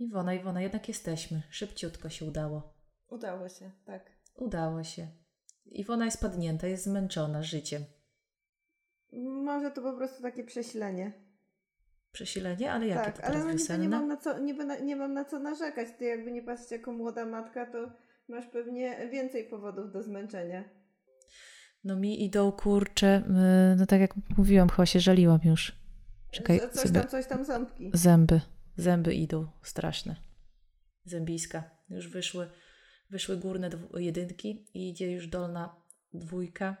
Iwona, 0.00 0.34
Iwona, 0.34 0.62
jednak 0.62 0.88
jesteśmy. 0.88 1.42
Szybciutko 1.50 2.08
się 2.08 2.24
udało. 2.24 2.74
Udało 3.08 3.48
się, 3.48 3.70
tak. 3.84 4.10
Udało 4.34 4.84
się. 4.84 5.06
Iwona 5.66 6.04
jest 6.04 6.20
padnięta, 6.20 6.66
jest 6.66 6.84
zmęczona 6.84 7.42
życiem. 7.42 7.84
Może 9.44 9.70
to 9.70 9.82
po 9.82 9.92
prostu 9.92 10.22
takie 10.22 10.44
przesilenie. 10.44 11.12
Przesilenie? 12.12 12.72
Ale 12.72 12.86
jakie 12.86 13.04
tak, 13.12 13.18
to 13.18 13.24
ale 13.24 13.38
no 13.68 13.76
nie 13.76 13.88
mam, 13.88 14.08
na 14.08 14.16
co, 14.16 14.38
niby 14.38 14.64
na, 14.64 14.78
nie 14.78 14.96
mam 14.96 15.14
na 15.14 15.24
co 15.24 15.38
narzekać. 15.38 15.88
Ty 15.98 16.04
jakby 16.04 16.32
nie 16.32 16.42
patrzeć 16.42 16.70
jako 16.70 16.92
młoda 16.92 17.26
matka, 17.26 17.66
to 17.66 17.92
masz 18.28 18.46
pewnie 18.46 19.08
więcej 19.08 19.48
powodów 19.48 19.92
do 19.92 20.02
zmęczenia. 20.02 20.64
No 21.84 21.96
mi 21.96 22.24
idą 22.24 22.52
kurcze, 22.52 23.22
no 23.76 23.86
tak 23.86 24.00
jak 24.00 24.14
mówiłam, 24.38 24.68
chyba 24.68 24.86
się 24.86 25.00
żaliłam 25.00 25.40
już. 25.44 25.76
Czekaj, 26.30 26.60
Co- 26.60 26.68
coś 26.68 26.82
sobie- 26.82 27.00
tam, 27.00 27.08
coś 27.08 27.26
tam 27.26 27.44
ząbki. 27.44 27.90
Zęby. 27.94 28.40
Zęby 28.80 29.14
idą 29.14 29.46
straszne. 29.62 30.16
Zębiska. 31.04 31.70
Już 31.88 32.08
wyszły, 32.08 32.50
wyszły 33.10 33.36
górne 33.36 33.70
jedynki 33.94 34.66
i 34.74 34.90
idzie 34.90 35.12
już 35.12 35.26
dolna 35.26 35.76
dwójka. 36.12 36.76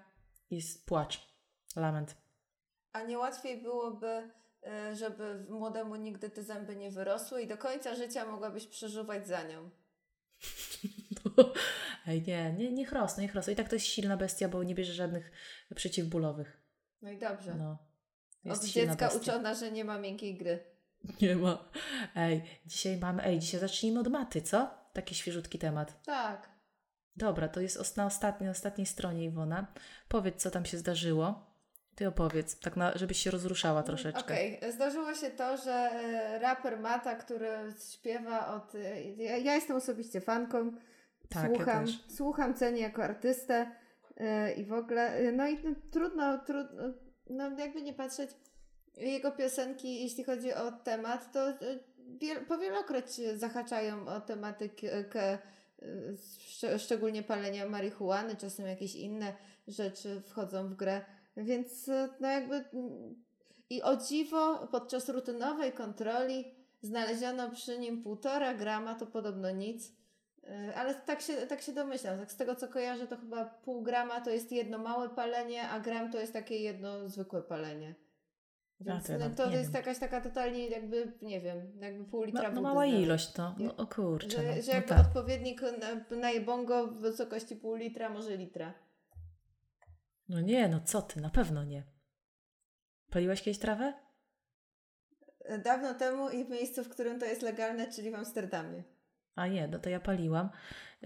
Jest 0.50 0.86
płacz. 0.86 1.28
Lament. 1.76 2.16
A 2.92 3.02
nie 3.02 3.18
łatwiej 3.18 3.62
byłoby, 3.62 4.30
y, 4.90 4.96
żeby 4.96 5.46
młodemu 5.48 5.96
nigdy 5.96 6.30
te 6.30 6.42
zęby 6.42 6.76
nie 6.76 6.90
wyrosły 6.90 7.42
i 7.42 7.46
do 7.46 7.58
końca 7.58 7.94
życia 7.94 8.26
mogłabyś 8.26 8.66
przeżuwać 8.66 9.28
za 9.28 9.42
nią. 9.42 9.70
Ej, 12.06 12.22
nie, 12.22 12.52
nie, 12.52 12.72
niech 12.72 12.92
rosną, 12.92 13.22
niech 13.22 13.34
rosną. 13.34 13.52
I 13.52 13.56
tak 13.56 13.68
to 13.68 13.76
jest 13.76 13.86
silna 13.86 14.16
bestia, 14.16 14.48
bo 14.48 14.62
nie 14.62 14.74
bierze 14.74 14.92
żadnych 14.92 15.32
przeciwbólowych. 15.74 16.60
No 17.02 17.10
i 17.10 17.18
dobrze. 17.18 17.54
No. 17.54 17.78
Od 18.52 18.64
dziecka 18.64 19.08
bestia. 19.08 19.20
uczona, 19.20 19.54
że 19.54 19.72
nie 19.72 19.84
ma 19.84 19.98
miękkiej 19.98 20.38
gry. 20.38 20.79
Nie 21.22 21.36
ma. 21.36 21.58
Ej, 22.16 22.42
dzisiaj 22.66 22.96
mamy, 22.96 23.24
ej, 23.24 23.38
dzisiaj 23.38 23.60
zacznijmy 23.60 24.00
od 24.00 24.08
maty, 24.08 24.42
co? 24.42 24.70
Taki 24.92 25.14
świeżutki 25.14 25.58
temat. 25.58 26.02
Tak. 26.02 26.50
Dobra, 27.16 27.48
to 27.48 27.60
jest 27.60 27.96
na 27.96 28.06
ostatniej, 28.06 28.50
ostatniej 28.50 28.86
stronie 28.86 29.24
Iwona. 29.24 29.66
Powiedz, 30.08 30.42
co 30.42 30.50
tam 30.50 30.64
się 30.64 30.78
zdarzyło. 30.78 31.50
Ty 31.94 32.08
opowiedz, 32.08 32.60
tak 32.60 32.76
na, 32.76 32.92
żebyś 32.98 33.18
się 33.18 33.30
rozruszała 33.30 33.82
troszeczkę. 33.82 34.20
Okej, 34.20 34.60
zdarzyło 34.72 35.14
się 35.14 35.30
to, 35.30 35.56
że 35.56 35.72
e, 35.72 36.38
raper 36.38 36.80
Mata, 36.80 37.14
który 37.14 37.48
śpiewa 37.92 38.54
od... 38.54 38.74
e, 38.74 39.02
Ja, 39.02 39.36
ja 39.36 39.54
jestem 39.54 39.76
osobiście 39.76 40.20
fanką, 40.20 40.72
Tak, 41.28 41.50
ja 41.50 41.56
słucham, 41.56 41.86
też. 41.86 42.04
słucham, 42.16 42.54
cenię 42.54 42.80
jako 42.82 43.04
artystę 43.04 43.70
e, 44.16 44.52
i 44.52 44.64
w 44.64 44.72
ogóle, 44.72 45.32
no 45.32 45.48
i 45.48 45.64
no, 45.64 45.70
trudno, 45.90 46.38
trudno, 46.38 46.82
no 47.30 47.50
jakby 47.58 47.82
nie 47.82 47.92
patrzeć, 47.92 48.30
jego 48.96 49.32
piosenki, 49.32 50.02
jeśli 50.02 50.24
chodzi 50.24 50.54
o 50.54 50.72
temat, 50.72 51.32
to 51.32 51.48
e, 51.48 51.56
wiel, 52.20 52.46
powielokroć 52.46 53.10
zahaczają 53.36 54.08
o 54.08 54.20
tematykę, 54.20 55.08
e, 55.16 55.38
szcz- 56.48 56.78
szczególnie 56.78 57.22
palenia 57.22 57.68
marihuany, 57.68 58.36
czasem 58.36 58.66
jakieś 58.66 58.94
inne 58.94 59.34
rzeczy 59.68 60.20
wchodzą 60.26 60.68
w 60.68 60.74
grę, 60.74 61.04
więc 61.36 61.88
e, 61.88 62.08
no 62.20 62.28
jakby 62.28 62.64
i 63.70 63.82
o 63.82 63.96
dziwo 63.96 64.68
podczas 64.72 65.08
rutynowej 65.08 65.72
kontroli 65.72 66.54
znaleziono 66.82 67.50
przy 67.50 67.78
nim 67.78 68.02
półtora 68.02 68.54
grama, 68.54 68.94
to 68.94 69.06
podobno 69.06 69.50
nic. 69.50 69.92
E, 70.44 70.74
Ale 70.76 70.94
tak 70.94 71.20
się, 71.20 71.34
tak 71.36 71.62
się 71.62 71.72
domyślam. 71.72 72.18
Tak 72.18 72.32
z 72.32 72.36
tego 72.36 72.54
co 72.54 72.68
kojarzę, 72.68 73.06
to 73.06 73.16
chyba 73.16 73.44
pół 73.44 73.82
grama 73.82 74.20
to 74.20 74.30
jest 74.30 74.52
jedno 74.52 74.78
małe 74.78 75.08
palenie, 75.08 75.68
a 75.68 75.80
gram 75.80 76.12
to 76.12 76.18
jest 76.20 76.32
takie 76.32 76.56
jedno 76.56 77.08
zwykłe 77.08 77.42
palenie. 77.42 77.94
Więc 78.80 79.06
to 79.06 79.12
no, 79.12 79.18
nawet 79.18 79.36
to 79.36 79.50
jest 79.50 79.72
wiem. 79.72 79.74
jakaś 79.74 79.98
taka 79.98 80.20
totalnie 80.20 80.68
jakby, 80.68 81.12
nie 81.22 81.40
wiem, 81.40 81.72
jakby 81.80 82.04
pół 82.04 82.22
litra 82.22 82.48
No, 82.48 82.54
no 82.54 82.62
mała 82.62 82.86
ilość, 82.86 83.36
no. 83.36 83.54
no 83.58 83.76
o 83.76 83.86
kurczę. 83.86 84.30
Że, 84.30 84.42
no, 84.42 84.62
że 84.62 84.68
no 84.68 84.74
jakby 84.74 84.88
tak. 84.88 85.06
odpowiednik 85.06 85.62
na, 85.62 86.16
na 86.16 86.30
jebongo 86.30 86.86
w 86.86 87.00
wysokości 87.00 87.56
pół 87.56 87.74
litra, 87.74 88.08
może 88.08 88.36
litra. 88.36 88.74
No 90.28 90.40
nie, 90.40 90.68
no 90.68 90.80
co 90.80 91.02
ty, 91.02 91.20
na 91.20 91.30
pewno 91.30 91.64
nie. 91.64 91.82
Paliłaś 93.10 93.42
kiedyś 93.42 93.58
trawę? 93.58 93.94
Dawno 95.64 95.94
temu 95.94 96.30
i 96.30 96.44
w 96.44 96.48
miejscu, 96.48 96.84
w 96.84 96.88
którym 96.88 97.20
to 97.20 97.26
jest 97.26 97.42
legalne, 97.42 97.92
czyli 97.92 98.10
w 98.10 98.14
Amsterdamie. 98.14 98.82
A 99.34 99.46
nie, 99.46 99.68
no 99.68 99.78
to 99.78 99.90
ja 99.90 100.00
paliłam. 100.00 100.50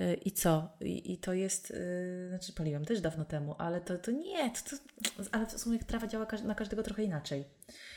Y, 0.00 0.14
I 0.14 0.32
co? 0.32 0.76
I, 0.80 1.12
i 1.12 1.18
to 1.18 1.32
jest, 1.32 1.70
y, 1.70 2.26
znaczy 2.28 2.52
paliłam 2.52 2.84
też 2.84 3.00
dawno 3.00 3.24
temu, 3.24 3.54
ale 3.58 3.80
to, 3.80 3.98
to 3.98 4.10
nie, 4.10 4.50
to, 4.50 4.76
to, 4.76 5.22
ale 5.32 5.46
w 5.46 5.60
sumie 5.60 5.78
trawa 5.78 6.06
działa 6.06 6.26
na 6.44 6.54
każdego 6.54 6.82
trochę 6.82 7.02
inaczej. 7.02 7.44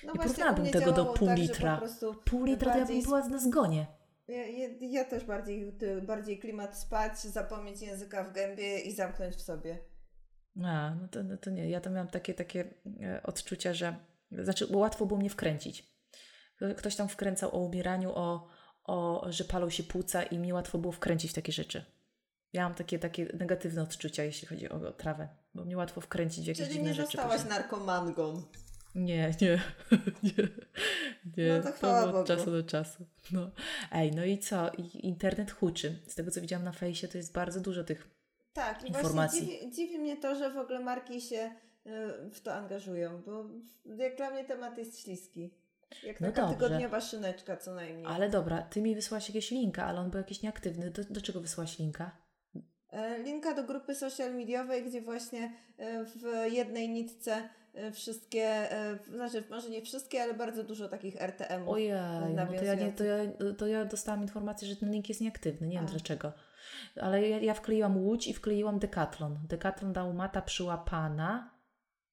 No 0.03 0.13
Nie 0.13 0.19
właśnie, 0.19 0.33
porównałabym 0.33 0.71
tego 0.71 0.91
do 0.91 1.05
pół 1.05 1.27
tak, 1.27 1.37
litra. 1.37 1.75
Po 1.75 1.81
prostu 1.81 2.15
Pół 2.25 2.45
litra 2.45 2.73
to 2.73 2.79
ja 2.79 2.85
bym 2.85 3.01
była 3.01 3.27
na 3.27 3.39
zgonie. 3.39 3.87
Ja, 4.27 4.47
ja, 4.47 4.69
ja 4.81 5.05
też 5.05 5.25
bardziej, 5.25 5.77
bardziej 6.01 6.39
klimat 6.39 6.77
spać, 6.77 7.19
zapomnieć 7.19 7.81
języka 7.81 8.23
w 8.23 8.33
gębie 8.33 8.79
i 8.79 8.95
zamknąć 8.95 9.35
w 9.35 9.41
sobie. 9.41 9.77
A, 10.63 10.95
no 11.01 11.07
to, 11.07 11.23
no 11.23 11.37
to 11.37 11.49
nie. 11.49 11.69
Ja 11.69 11.81
to 11.81 11.89
miałam 11.89 12.07
takie, 12.07 12.33
takie 12.33 12.73
e, 13.03 13.23
odczucia, 13.23 13.73
że 13.73 13.95
znaczy 14.31 14.67
łatwo 14.69 15.05
było 15.05 15.19
mnie 15.19 15.29
wkręcić. 15.29 15.97
Ktoś 16.77 16.95
tam 16.95 17.09
wkręcał 17.09 17.55
o 17.55 17.59
umieraniu, 17.59 18.11
o, 18.15 18.47
o 18.87 19.25
że 19.29 19.43
palą 19.43 19.69
się 19.69 19.83
płuca 19.83 20.23
i 20.23 20.37
mi 20.37 20.53
łatwo 20.53 20.77
było 20.77 20.91
wkręcić 20.93 21.33
takie 21.33 21.51
rzeczy. 21.51 21.83
Ja 22.53 22.63
mam 22.63 22.73
takie, 22.75 22.99
takie 22.99 23.25
negatywne 23.33 23.81
odczucia, 23.81 24.23
jeśli 24.23 24.47
chodzi 24.47 24.69
o, 24.69 24.75
o 24.75 24.91
trawę, 24.91 25.27
bo 25.55 25.65
mnie 25.65 25.77
łatwo 25.77 26.01
wkręcić 26.01 26.45
w 26.45 26.47
jakieś 26.47 26.63
Czyli 26.63 26.73
dziwne 26.73 26.89
nie 26.89 26.95
rzeczy. 26.95 27.05
zostałaś 27.11 27.41
później. 27.41 27.49
narkomangą. 27.59 28.43
Nie, 28.95 29.33
nie, 29.41 29.61
nie, 30.23 30.47
nie. 31.37 31.61
No 31.65 31.71
to 31.71 31.79
to 32.11 32.19
od 32.19 32.27
czasu 32.27 32.51
do 32.51 32.63
czasu. 32.63 33.05
No. 33.31 33.51
Ej, 33.91 34.11
no 34.11 34.25
i 34.25 34.37
co? 34.39 34.71
Internet 34.93 35.51
huczy. 35.51 35.95
Z 36.07 36.15
tego, 36.15 36.31
co 36.31 36.41
widziałam 36.41 36.65
na 36.65 36.71
fejsie, 36.71 37.07
to 37.07 37.17
jest 37.17 37.33
bardzo 37.33 37.59
dużo 37.59 37.83
tych 37.83 38.07
Tak, 38.53 38.83
i 38.83 38.87
Informacji. 38.87 39.39
właśnie 39.45 39.59
dziwi, 39.59 39.75
dziwi 39.75 39.99
mnie 39.99 40.17
to, 40.17 40.35
że 40.35 40.49
w 40.53 40.57
ogóle 40.57 40.79
marki 40.79 41.21
się 41.21 41.51
y, 42.25 42.29
w 42.31 42.39
to 42.41 42.53
angażują, 42.53 43.21
bo 43.21 43.45
jak 43.97 44.17
dla 44.17 44.31
mnie 44.31 44.45
temat 44.45 44.77
jest 44.77 44.99
śliski. 45.03 45.53
Jak 46.03 46.21
No 46.21 46.27
taka 46.27 46.41
dobrze. 46.41 46.55
tygodniowa 46.55 47.01
szyneczka 47.01 47.57
co 47.57 47.73
najmniej. 47.73 48.05
Ale 48.05 48.29
dobra, 48.29 48.61
ty 48.61 48.81
mi 48.81 48.95
wysłałaś 48.95 49.29
jakiegoś 49.29 49.51
linka, 49.51 49.85
ale 49.85 49.99
on 49.99 50.09
był 50.09 50.17
jakiś 50.17 50.41
nieaktywny. 50.41 50.91
Do, 50.91 51.03
do 51.09 51.21
czego 51.21 51.41
wysłałaś 51.41 51.79
linka? 51.79 52.27
E, 52.89 53.23
Linka 53.23 53.53
do 53.53 53.63
grupy 53.63 53.95
social 53.95 54.35
mediowej, 54.35 54.85
gdzie 54.85 55.01
właśnie 55.01 55.53
e, 55.77 56.03
w 56.05 56.51
jednej 56.51 56.89
nitce 56.89 57.49
e, 57.73 57.91
wszystkie, 57.91 58.69
znaczy 59.13 59.43
może 59.49 59.69
nie 59.69 59.81
wszystkie, 59.81 60.23
ale 60.23 60.33
bardzo 60.33 60.63
dużo 60.63 60.89
takich 60.89 61.21
RTM-ów. 61.21 61.69
Ojej, 61.69 61.91
no 62.35 62.45
to 62.45 62.65
ja, 62.65 62.75
nie, 62.75 62.91
to, 62.91 63.03
ja, 63.03 63.17
to 63.57 63.67
ja 63.67 63.85
dostałam 63.85 64.21
informację, 64.21 64.67
że 64.67 64.75
ten 64.75 64.91
link 64.91 65.09
jest 65.09 65.21
nieaktywny. 65.21 65.67
Nie 65.67 65.75
wiem 65.75 65.85
A. 65.85 65.89
dlaczego. 65.89 66.33
Ale 67.01 67.29
ja, 67.29 67.39
ja 67.39 67.53
wkleiłam 67.53 67.97
Łódź 67.97 68.27
i 68.27 68.33
wkleiłam 68.33 68.79
Decathlon. 68.79 69.39
Decathlon 69.49 69.93
dał 69.93 70.13
mata 70.13 70.41
przyłapana 70.41 71.57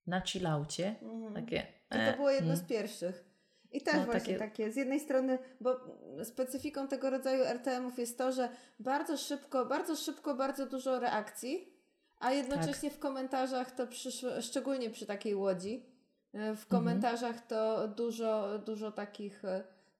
na 0.07 0.21
chillaucie. 0.21 0.95
Mhm. 1.03 1.35
Takie. 1.35 1.67
I 1.91 2.11
to 2.11 2.17
było 2.17 2.31
jedno 2.31 2.53
mm. 2.53 2.65
z 2.65 2.69
pierwszych. 2.69 3.34
I 3.75 3.81
też 3.81 3.95
No, 3.95 4.05
właśnie 4.05 4.21
takie- 4.21 4.39
takie... 4.39 4.73
z 4.73 4.77
jednej 4.77 5.01
strony, 5.01 5.39
bo 5.61 5.81
specyfiką 6.25 6.89
tego 6.89 7.11
rodzaju 7.11 7.45
RTM-ów 7.45 7.99
jest 7.99 8.19
to, 8.19 8.33
że 8.33 8.49
bardzo 8.79 9.17
szybko, 9.17 9.67
bardzo 9.67 9.97
szybko, 9.97 10.35
bardzo 10.35 10.67
dużo 10.67 11.01
reakcji, 11.01 11.73
a 12.19 12.33
jednocześnie 12.33 12.89
Tak. 12.91 12.99
w 12.99 13.01
komentarzach 13.01 13.71
to 13.71 13.87
przyszło, 13.87 14.31
szczególnie 14.43 14.91
przy 14.91 15.07
takiej 15.07 15.35
łodzi, 15.35 15.87
e, 16.35 16.39
Mhm. 16.39 16.57
w 16.57 16.67
komentarzach 16.67 17.47
to 17.47 17.89
dużo, 17.89 18.59
dużo 18.59 18.93
takich, 18.93 19.43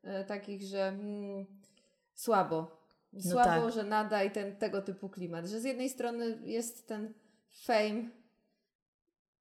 e, 0.03 0.25
takich, 0.25 0.63
że 0.63 0.89
mm, 0.89 1.47
słabo. 2.15 2.85
Słabo, 3.31 3.65
tak. 3.65 3.73
że 3.73 3.85
nada 3.85 4.23
i 4.25 4.31
ten, 4.31 4.57
tego 4.57 4.83
typu 4.83 5.09
klimat. 5.09 5.47
Że 5.47 5.61
z 5.61 5.65
jednej 5.65 5.89
strony 5.89 6.39
jest 6.45 6.89
ten 6.89 7.15
fame, 7.65 8.03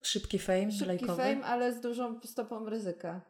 Szybki 0.02 0.40
fame 0.40 0.72
szybki 0.72 0.86
lajkowy. 0.88 1.16
fame, 1.24 1.46
ale 1.46 1.74
z 1.74 1.82
dużą 1.82 2.20
stopą 2.24 2.70
ryzyka. 2.70 3.22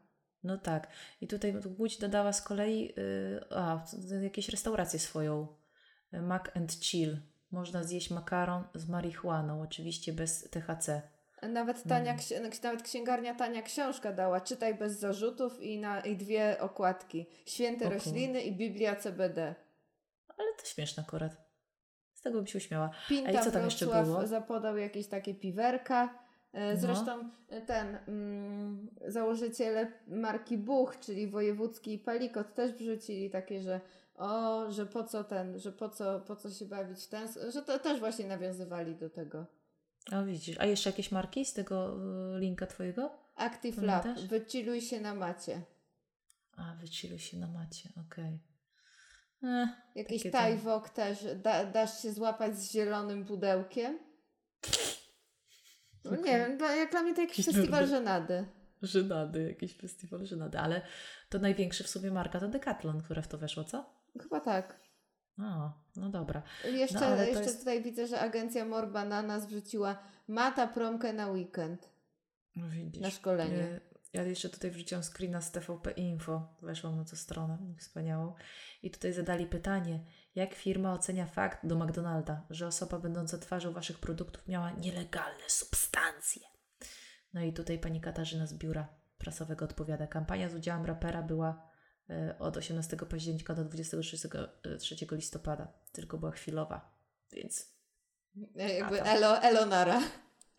No 0.43 0.57
tak. 0.57 0.87
I 1.21 1.27
tutaj 1.27 1.55
Łódź 1.79 1.97
dodała 1.97 2.33
z 2.33 2.41
kolei 2.41 2.93
y, 2.97 3.39
a, 3.55 3.85
jakieś 4.21 4.49
restaurację 4.49 4.99
swoją. 4.99 5.47
y, 6.13 6.21
Mac 6.21 6.43
and 6.55 6.71
Chill. 6.73 7.17
Można 7.51 7.83
zjeść 7.83 8.09
makaron 8.11 8.63
z 8.75 8.87
marihuaną, 8.89 9.61
oczywiście 9.61 10.13
bez 10.13 10.49
THC. 10.49 11.01
Nawet 11.49 11.83
tania, 11.83 12.11
Mm. 12.31 12.51
nawet 12.63 12.83
księgarnia 12.83 13.35
Tania 13.35 13.61
Książka 13.61 14.13
dała 14.13 14.41
Czytaj 14.41 14.75
bez 14.75 14.99
zarzutów 14.99 15.61
i, 15.61 15.79
na, 15.79 16.01
i 16.01 16.17
dwie 16.17 16.57
okładki. 16.59 17.25
Święte 17.45 17.89
rośliny 17.89 18.41
i 18.41 18.55
Biblia 18.55 18.95
CBD. 18.95 19.55
Ale 20.37 20.47
to 20.59 20.65
śmieszne 20.65 21.03
akurat. 21.07 21.31
Z 22.13 22.21
tego 22.21 22.37
bym 22.37 22.47
się 22.47 22.57
uśmiała. 22.57 22.89
Pinta 23.09 23.29
A 23.29 23.41
i 23.41 23.45
co 23.45 23.51
tam 23.51 23.65
jeszcze 23.65 23.85
Wrocław 23.85 24.05
było? 24.07 24.27
zapodał 24.27 24.77
jakieś 24.77 25.07
takie 25.07 25.33
piwerka. 25.35 26.22
E, 26.53 26.73
No. 26.73 26.79
Zresztą 26.79 27.29
e, 27.49 27.61
ten 27.61 27.97
mm, 28.07 28.87
założyciele 29.07 29.91
marki 30.07 30.57
Buch, 30.57 30.99
czyli 30.99 31.27
wojewódzki 31.27 31.93
i 31.93 31.99
Palikot 31.99 32.53
też 32.53 32.71
wrzucili 32.71 33.29
takie, 33.29 33.61
że 33.61 33.81
o, 34.15 34.71
że 34.71 34.85
po 34.85 35.03
co 35.03 35.23
ten, 35.23 35.59
że 35.59 35.71
po 35.71 35.89
co, 35.89 36.19
po 36.19 36.35
co 36.35 36.49
się 36.49 36.65
bawić 36.65 37.03
w 37.03 37.07
ten, 37.07 37.27
że 37.53 37.61
to 37.61 37.79
też 37.79 37.99
właśnie 37.99 38.27
nawiązywali 38.27 38.95
do 38.95 39.09
tego. 39.09 39.45
A 40.11 40.23
widzisz. 40.23 40.59
A 40.59 40.65
jeszcze 40.65 40.89
jakieś 40.89 41.11
marki 41.11 41.45
z 41.45 41.53
tego 41.53 41.95
y, 42.35 42.39
linka 42.39 42.67
twojego? 42.67 43.11
Active 43.35 43.81
Lab, 43.81 44.05
wychilluj 44.27 44.81
się 44.81 45.01
na 45.01 45.15
macie. 45.15 45.61
A, 46.57 46.75
wyciluj 46.81 47.19
się 47.19 47.37
na 47.37 47.47
macie, 47.47 47.89
okej. 48.07 48.39
Eh, 49.43 49.69
Jakiś 49.95 50.23
tam- 50.23 50.31
tajwok 50.31 50.89
też, 50.89 51.25
da, 51.35 51.65
dasz 51.65 52.01
się 52.01 52.11
złapać 52.13 52.59
z 52.59 52.71
zielonym 52.71 53.25
pudełkiem. 53.25 53.99
No 56.05 56.15
nie 56.15 56.23
wiem, 56.23 56.57
dla, 56.57 56.75
jak 56.75 56.91
dla 56.91 57.01
mnie 57.01 57.13
to 57.15 57.21
jakiś 57.21 57.45
festiwal 57.45 57.87
żenady. 57.87 58.45
Żenady, 58.81 59.43
jakiś 59.47 59.77
festiwal 59.77 60.25
żenady, 60.25 60.59
ale 60.59 60.81
to 61.29 61.39
największy 61.39 61.83
w 61.83 61.87
sumie 61.89 62.11
marka 62.11 62.39
to 62.39 62.47
Decathlon, 62.47 63.01
która 63.01 63.21
w 63.21 63.27
to 63.27 63.37
weszło, 63.37 63.63
co? 63.63 63.93
Chyba 64.21 64.39
tak. 64.39 64.79
O, 65.39 65.71
no 65.95 66.09
dobra. 66.09 66.43
Jeszcze, 66.65 66.99
No, 67.15 67.23
jeszcze 67.23 67.43
jest- 67.43 67.59
tutaj 67.59 67.83
widzę, 67.83 68.07
że 68.07 68.19
agencja 68.19 68.65
More 68.65 68.87
Bananas 68.87 69.45
wrzuciła 69.47 69.97
Mata 70.27 70.67
promkę 70.67 71.13
na 71.13 71.27
weekend, 71.31 71.89
No 72.55 72.69
widzisz. 72.69 73.01
na 73.01 73.09
szkolenie. 73.09 73.57
Nie, 73.57 73.79
Ja 74.13 74.23
jeszcze 74.23 74.49
tutaj 74.49 74.71
wrzuciłam 74.71 75.03
screena 75.03 75.41
z 75.41 75.51
TVP 75.51 75.91
Info, 75.91 76.55
weszłam 76.61 76.95
na 76.97 77.05
tę 77.05 77.15
stronę 77.15 77.57
wspaniałą 77.79 78.33
i 78.83 78.91
tutaj 78.91 79.13
zadali 79.13 79.45
pytanie, 79.47 80.05
jak 80.35 80.53
firma 80.53 80.93
ocenia 80.93 81.25
fakt 81.25 81.67
do 81.67 81.75
McDonalda, 81.75 82.45
że 82.49 82.67
osoba 82.67 82.99
będąca 82.99 83.37
twarzą 83.37 83.73
Waszych 83.73 83.99
produktów 83.99 84.47
miała 84.47 84.71
nielegalne 84.71 85.43
substancje. 85.47 86.41
No 87.33 87.41
i 87.41 87.53
tutaj 87.53 87.79
pani 87.79 88.01
Katarzyna 88.01 88.47
z 88.47 88.53
biura 88.53 88.87
prasowego 89.17 89.65
odpowiada, 89.65 90.07
kampania 90.07 90.49
z 90.49 90.55
udziałem 90.55 90.85
rapera 90.85 91.21
była 91.21 91.69
e, 92.09 92.35
od 92.39 92.57
18 92.57 92.97
października 92.97 93.53
do 93.53 93.65
23 93.65 94.29
e, 94.63 94.77
3 94.77 94.95
listopada, 95.11 95.73
tylko 95.91 96.17
była 96.17 96.31
chwilowa, 96.31 96.95
więc 97.31 97.73
E, 98.57 98.77
Jakby 98.77 99.01
elo, 99.01 99.41
Elonara. 99.41 100.01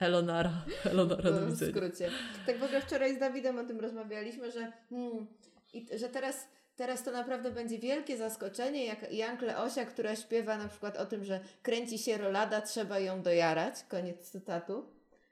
Elonara, 0.00 0.64
Elonara 0.84 1.30
do 1.30 1.46
w 1.46 1.56
skrócie. 1.56 2.10
Tak 2.46 2.58
w 2.58 2.62
ogóle 2.62 2.80
wczoraj 2.80 3.16
z 3.16 3.18
Dawidem 3.18 3.58
o 3.58 3.64
tym 3.64 3.80
rozmawialiśmy, 3.80 4.50
że, 4.50 4.72
hmm, 4.90 5.26
i, 5.72 5.98
że 5.98 6.08
teraz, 6.08 6.48
teraz 6.76 7.02
to 7.02 7.10
naprawdę 7.10 7.50
będzie 7.50 7.78
wielkie 7.78 8.16
zaskoczenie, 8.16 8.84
jak 8.84 9.12
Jankle 9.12 9.58
Osia, 9.58 9.84
która 9.84 10.16
śpiewa 10.16 10.56
na 10.58 10.68
przykład 10.68 10.96
o 10.96 11.06
tym, 11.06 11.24
że 11.24 11.40
kręci 11.62 11.98
się 11.98 12.18
rolada, 12.18 12.60
trzeba 12.60 12.98
ją 12.98 13.22
dojarać, 13.22 13.74
koniec 13.88 14.30
cytatu. 14.30 14.86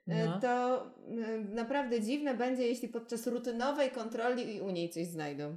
E, 0.08 0.26
No. 0.26 0.40
To 0.40 0.82
mm, 1.08 1.54
naprawdę 1.54 2.00
dziwne 2.00 2.34
będzie, 2.34 2.66
jeśli 2.66 2.88
podczas 2.88 3.26
rutynowej 3.26 3.90
kontroli 3.90 4.60
u 4.60 4.70
niej 4.70 4.90
coś 4.90 5.06
znajdą. 5.06 5.56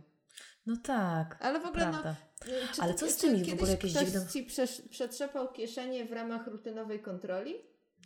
No 0.66 0.76
tak, 0.84 1.38
Ale 1.40 1.60
w 1.60 1.66
ogóle, 1.66 1.86
no, 1.86 1.92
prawda. 1.92 2.16
e, 2.46 2.74
czy 2.76 2.82
Ale 2.82 2.94
co 2.94 3.08
z 3.12 3.18
tymi 3.18 3.44
w 3.44 3.54
ogóle 3.54 3.72
jakieś 3.72 3.92
ktoś 3.94 4.06
dziwne- 4.08 4.28
ci 4.34 4.48
przetrzepał 4.90 5.52
kieszenie 5.52 6.06
w 6.06 6.12
ramach 6.12 6.48
rutynowej 6.48 7.00
kontroli? 7.00 7.56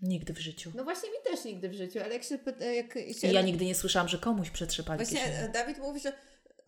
Nigdy 0.01 0.33
w 0.33 0.39
życiu. 0.39 0.71
No 0.75 0.83
właśnie 0.83 1.09
mi 1.09 1.15
też 1.31 1.45
nigdy 1.45 1.69
w 1.69 1.73
życiu, 1.73 1.99
ale 2.03 2.13
jak 2.13 2.23
się 2.23 2.37
pyta, 2.37 2.65
jak 2.65 2.93
się... 2.93 3.27
I 3.27 3.33
ja 3.33 3.41
nigdy 3.41 3.65
nie 3.65 3.75
słyszałam, 3.75 4.07
że 4.07 4.17
komuś 4.17 4.49
przetrzepali 4.49 4.97
Właśnie 4.97 5.17
kieszenie. 5.19 5.39
e, 5.39 5.49
Dawid 5.49 5.77
mówi, 5.77 5.99
że 5.99 6.13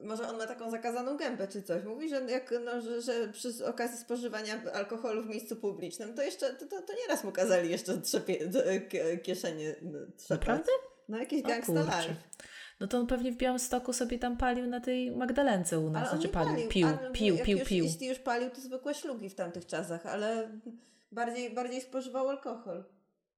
może 0.03 0.27
on 0.27 0.38
ma 0.38 0.48
taką 0.48 0.71
zakazaną 0.71 1.18
gębę 1.18 1.48
czy 1.48 1.63
coś. 1.63 1.83
Mówi, 1.83 2.09
że, 2.09 2.21
jak, 2.21 2.53
no, 2.65 2.81
że, 2.81 3.01
że 3.01 3.27
przy 3.27 3.65
okazji 3.65 3.98
spożywania 3.98 4.62
alkoholu 4.74 5.24
w 5.24 5.27
miejscu 5.27 5.56
publicznym, 5.56 6.13
to 6.13 6.24
jeszcze, 6.24 6.53
to, 6.53 6.65
to, 6.65 6.81
to 6.81 6.94
nieraz 7.01 7.24
mu 7.24 7.31
kazali 7.31 7.69
jeszcze 7.69 8.01
trzepie, 8.01 8.38
kieszenie 9.24 9.75
no, 9.81 10.00
trzepać. 10.18 10.39
Naprawdę? 10.39 10.71
No 11.09 11.18
jakieś 11.18 11.44
O 11.44 11.48
gangsta 11.48 11.81
life. 11.81 12.15
No 12.80 12.88
to 12.88 12.98
on 12.98 13.07
pewnie 13.07 13.31
w 13.31 13.38
Białymstoku 13.38 13.94
sobie 13.94 14.19
tam 14.19 14.38
palił 14.38 14.68
na 14.68 14.80
tej 14.80 15.12
Magdalence 15.12 15.80
u 15.80 15.89
nas. 15.89 16.09
Ale 16.09 16.12
Znaczy 16.12 16.33
palił, 16.33 16.54
palił. 16.54 16.69
pił, 16.69 16.88
ale 16.88 17.12
pił, 17.12 17.38
pił, 17.38 17.57
już, 17.57 17.68
pił. 17.68 17.86
Jeśli 17.86 18.07
już 18.07 18.19
palił, 18.19 18.50
to 18.50 18.62
zwykłe 18.62 18.94
szlugi 18.94 19.30
w 19.30 19.36
tamtych 19.36 19.65
czasach, 19.65 20.06
ale 20.06 20.59
bardziej, 21.12 21.54
bardziej 21.54 21.81
spożywał 21.81 22.30
alkohol. 22.30 22.83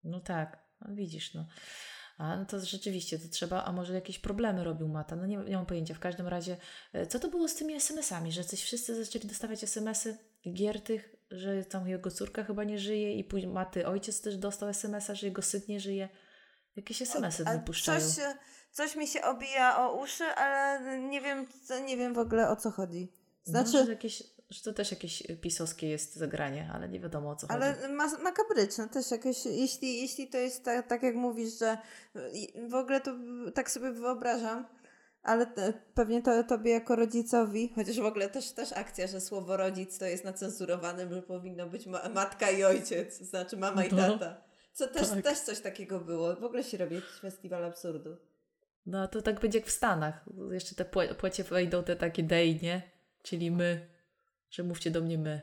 No 0.04 0.20
tak, 0.20 0.58
no 0.82 0.96
widzisz, 0.96 1.34
no. 1.34 1.46
A 2.18 2.38
no 2.38 2.46
to 2.46 2.60
rzeczywiście, 2.60 3.20
to 3.20 3.28
trzeba, 3.30 3.64
a 3.64 3.72
może 3.72 3.94
jakieś 3.94 4.20
problemy 4.20 4.64
robił 4.64 4.88
Mata, 4.88 5.16
no 5.16 5.26
nie, 5.26 5.38
nie 5.38 5.56
mam 5.56 5.66
pojęcia. 5.66 5.94
W 5.94 6.00
każdym 6.00 6.28
razie, 6.28 6.58
e, 6.94 7.08
co 7.08 7.20
to 7.20 7.28
było 7.28 7.48
z 7.48 7.56
tymi 7.56 7.74
SMS-ami, 7.74 8.32
że 8.32 8.44
coś 8.44 8.64
wszyscy 8.64 9.06
zaczęli 9.06 9.26
dostawać 9.26 9.64
SMS-y 9.64 10.18
gier 10.54 10.82
tych, 10.82 11.16
że 11.32 11.66
tam 11.66 11.88
jego 11.88 12.12
córka 12.12 12.44
chyba 12.44 12.64
nie 12.64 12.80
żyje 12.80 13.16
i 13.16 13.24
później 13.24 13.52
Maty 13.52 13.88
ojciec 13.88 14.22
też 14.22 14.38
dostał 14.38 14.70
SMS-a, 14.70 15.16
że 15.16 15.28
jego 15.28 15.42
syn 15.42 15.62
nie 15.68 15.80
żyje. 15.80 16.10
Jakieś 16.76 17.02
SMS-y 17.02 17.46
wypuszczają. 17.46 18.00
Coś, 18.00 18.26
coś 18.72 18.96
mi 18.96 19.08
się 19.08 19.22
obija 19.22 19.88
o 19.88 20.02
uszy, 20.04 20.24
ale 20.24 21.00
nie 21.00 21.22
wiem, 21.22 21.48
nie 21.86 21.98
wiem 21.98 22.14
w 22.14 22.20
ogóle 22.20 22.50
o 22.50 22.56
co 22.56 22.72
chodzi. 22.72 23.12
Znaczy, 23.44 23.70
Znaczy, 23.70 23.86
że, 23.86 23.92
jakieś, 23.92 24.24
że 24.54 24.62
to 24.62 24.74
też 24.74 24.92
jakieś 24.92 25.24
pisowskie 25.42 25.90
jest 25.90 26.16
zagranie, 26.16 26.70
ale 26.74 26.90
nie 26.90 27.00
wiadomo 27.00 27.30
o 27.30 27.36
co 27.36 27.48
chodzi. 27.48 27.60
Ale 27.64 27.90
ma, 27.90 28.18
makabryczne 28.18 28.90
też 28.90 29.12
jakieś, 29.12 29.46
jeśli, 29.46 30.02
jeśli 30.02 30.28
to 30.28 30.38
jest 30.38 30.64
tak, 30.64 30.88
tak 30.88 31.04
jak 31.04 31.16
mówisz, 31.16 31.60
że 31.60 31.78
i- 32.34 32.54
w 32.70 32.74
ogóle 32.76 33.02
to 33.02 33.12
tak 33.54 33.72
sobie 33.72 33.92
wyobrażam, 33.92 34.66
ale 35.24 35.46
te- 35.46 35.74
pewnie 35.94 36.22
to 36.22 36.44
tobie 36.44 36.72
jako 36.72 36.96
rodzicowi, 36.96 37.74
chociaż 37.76 38.00
w 38.00 38.06
ogóle 38.06 38.30
też, 38.30 38.52
też 38.52 38.74
akcja, 38.74 39.08
że 39.08 39.22
słowo 39.22 39.58
rodzic 39.58 39.98
to 39.98 40.06
jest 40.06 40.24
nacenzurowane, 40.26 41.10
że 41.14 41.22
powinno 41.22 41.68
być 41.70 41.86
ma, 41.88 42.10
matka 42.10 42.52
i 42.52 42.64
ojciec, 42.64 43.20
to 43.20 43.26
znaczy 43.26 43.58
mama 43.58 43.86
i 43.86 43.94
No, 43.94 43.98
tata. 43.98 44.42
Co 44.74 44.88
też, 44.88 45.10
tak. 45.10 45.22
też 45.24 45.40
coś 45.40 45.60
takiego 45.60 46.00
było. 46.00 46.36
W 46.36 46.44
ogóle 46.44 46.64
się 46.64 46.78
robi 46.78 46.96
jakiś 46.96 47.20
festiwal 47.22 47.66
absurdu. 47.66 48.18
No 48.86 49.08
to 49.08 49.22
tak 49.22 49.40
będzie 49.40 49.60
jak 49.60 49.68
w 49.68 49.72
Stanach. 49.72 50.26
Jeszcze 50.52 50.76
te 50.76 50.86
płecie 51.20 51.44
wejdą 51.44 51.84
te 51.84 51.96
takie 51.96 52.24
they, 52.28 52.56
nie? 52.62 52.82
Czyli 53.22 53.52
my, 53.52 53.88
że 54.54 54.64
mówcie 54.64 54.92
do 54.92 55.02
mnie 55.02 55.18
my. 55.18 55.42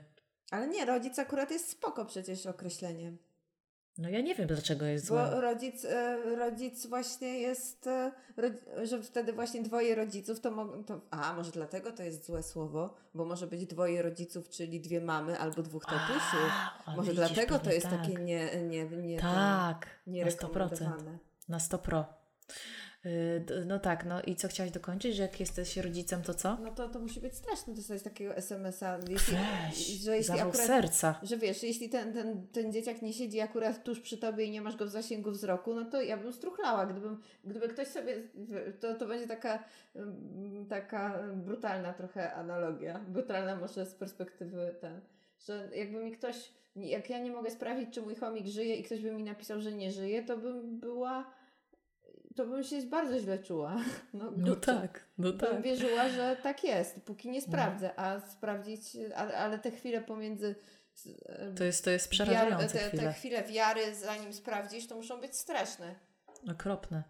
Ale 0.51 0.69
nie, 0.69 0.85
rodzic 0.85 1.19
akurat 1.19 1.51
jest 1.51 1.69
spoko 1.69 2.05
przecież 2.05 2.47
określeniem. 2.47 3.19
No 3.99 4.09
ja 4.09 4.21
nie 4.21 4.35
wiem, 4.35 4.47
dlaczego 4.47 4.87
jest 4.87 5.09
Bo 5.09 5.15
złe. 5.15 5.41
rodzic, 5.41 5.85
e, 5.85 6.17
rodzic 6.37 6.87
właśnie 6.87 7.41
jest, 7.41 7.87
e, 7.87 8.13
że 8.83 9.03
wtedy 9.03 9.33
właśnie 9.33 9.63
dwoje 9.63 9.95
rodziców 9.95 10.41
to 10.41 10.51
mogą, 10.51 10.85
to, 10.85 11.01
a 11.11 11.33
może 11.33 11.51
dlatego 11.51 11.93
to 11.93 12.03
jest 12.03 12.27
złe 12.27 12.43
słowo, 12.43 12.95
bo 13.15 13.25
może 13.25 13.47
być 13.47 13.67
dwoje 13.67 14.03
rodziców, 14.03 14.49
czyli 14.49 14.81
dwie 14.81 15.01
mamy 15.01 15.39
albo 15.39 15.63
dwóch 15.63 15.85
tatusiów. 15.85 16.51
A, 16.87 16.97
Może 16.97 17.13
widzisz, 17.13 17.17
dlatego 17.27 17.59
to 17.59 17.73
jest 17.73 17.87
tak. 17.89 18.01
takie 18.01 18.15
nie, 18.15 18.63
nie, 18.63 18.85
nie, 18.85 19.21
Tak, 19.21 19.87
nie 20.07 20.25
na 20.25 20.31
100%. 20.31 20.55
rekomendowane. 20.55 21.19
Na 21.49 21.59
100 21.61 21.79
pro. 21.79 22.05
D- 23.05 23.65
no 23.67 23.79
tak, 23.79 24.05
no 24.05 24.23
i 24.23 24.37
co 24.37 24.49
chciałaś 24.49 24.73
dokończyć, 24.73 25.17
że 25.17 25.23
jak 25.23 25.41
jesteś 25.41 25.77
rodzicem, 25.77 26.23
to 26.23 26.35
co? 26.35 26.57
No 26.65 26.71
to, 26.71 26.89
to 26.89 26.99
musi 26.99 27.21
być 27.21 27.35
straszne 27.35 27.75
dostać 27.75 28.03
takiego 28.03 28.37
SMS-a, 28.37 28.99
jeśli, 29.09 29.35
Weź, 29.69 29.87
że 29.87 30.17
jeśli 30.17 30.41
akurat 30.41 30.67
serca. 30.67 31.21
że 31.23 31.37
wiesz, 31.37 31.63
jeśli 31.63 31.89
ten, 31.89 32.13
ten, 32.13 32.47
ten 32.47 32.73
dzieciak 32.73 33.03
nie 33.03 33.13
siedzi 33.13 33.41
akurat 33.41 33.85
tuż 33.85 34.01
przy 34.01 34.19
tobie 34.19 34.45
i 34.45 34.51
nie 34.51 34.63
masz 34.63 34.77
go 34.77 34.87
w 34.87 34.89
zasięgu 34.89 35.31
wzroku, 35.31 35.75
no 35.75 35.85
to 35.85 36.03
ja 36.03 36.17
bym 36.17 36.33
struchlała. 36.33 36.87
Gdybym, 36.87 37.21
gdyby 37.45 37.69
ktoś 37.69 37.89
sobie, 37.89 38.17
to, 38.81 38.95
to 38.95 39.07
będzie 39.07 39.27
taka, 39.27 39.65
mm, 39.97 40.67
taka 40.67 41.23
brutalna 41.37 41.93
trochę 41.93 42.35
analogia, 42.35 42.99
brutalna 43.09 43.57
może 43.57 43.87
z 43.87 43.95
perspektywy 43.95 44.75
ten, 44.81 45.01
że 45.47 45.69
jakby 45.75 46.05
mi 46.05 46.13
ktoś, 46.13 46.53
jak 46.77 47.11
ja 47.11 47.19
nie 47.19 47.31
mogę 47.31 47.51
sprawdzić, 47.51 47.95
czy 47.95 48.03
mój 48.03 48.15
chomik 48.15 48.47
żyje 48.47 48.77
i 48.77 48.83
ktoś 48.83 49.01
by 49.01 49.13
mi 49.13 49.23
napisał, 49.23 49.61
że 49.61 49.73
nie 49.73 49.91
żyje, 49.93 50.23
to 50.23 50.37
bym 50.39 50.79
była, 50.81 51.31
to 52.37 52.47
bym 52.47 52.65
się 52.65 52.83
bardzo 52.83 53.19
źle 53.19 53.39
czuła. 53.39 53.77
No, 54.15 54.33
No 54.37 54.57
tak, 54.57 55.05
no 55.19 55.31
Bym 55.31 55.39
tak. 55.39 55.63
wierzyła, 55.63 56.09
że 56.09 56.37
tak 56.43 56.65
jest, 56.65 57.03
póki 57.03 57.31
nie 57.31 57.43
sprawdzę, 57.43 57.99
a 58.01 58.21
sprawdzić, 58.21 58.83
ale, 59.17 59.37
ale 59.37 59.59
te 59.59 59.71
chwile 59.71 60.01
pomiędzy 60.01 60.55
e, 61.27 61.55
To 61.55 61.65
jest, 61.65 61.85
to 61.85 61.91
jest 61.91 62.09
przerażające 62.09 62.79
te, 62.79 62.89
chwile. 62.89 63.03
te 63.03 63.13
chwile 63.13 63.43
wiary, 63.45 63.95
zanim 63.95 64.33
sprawdzisz, 64.33 64.87
to 64.87 64.97
muszą 64.97 65.21
być 65.21 65.37
straszne. 65.37 65.95
Okropne. 66.51 67.03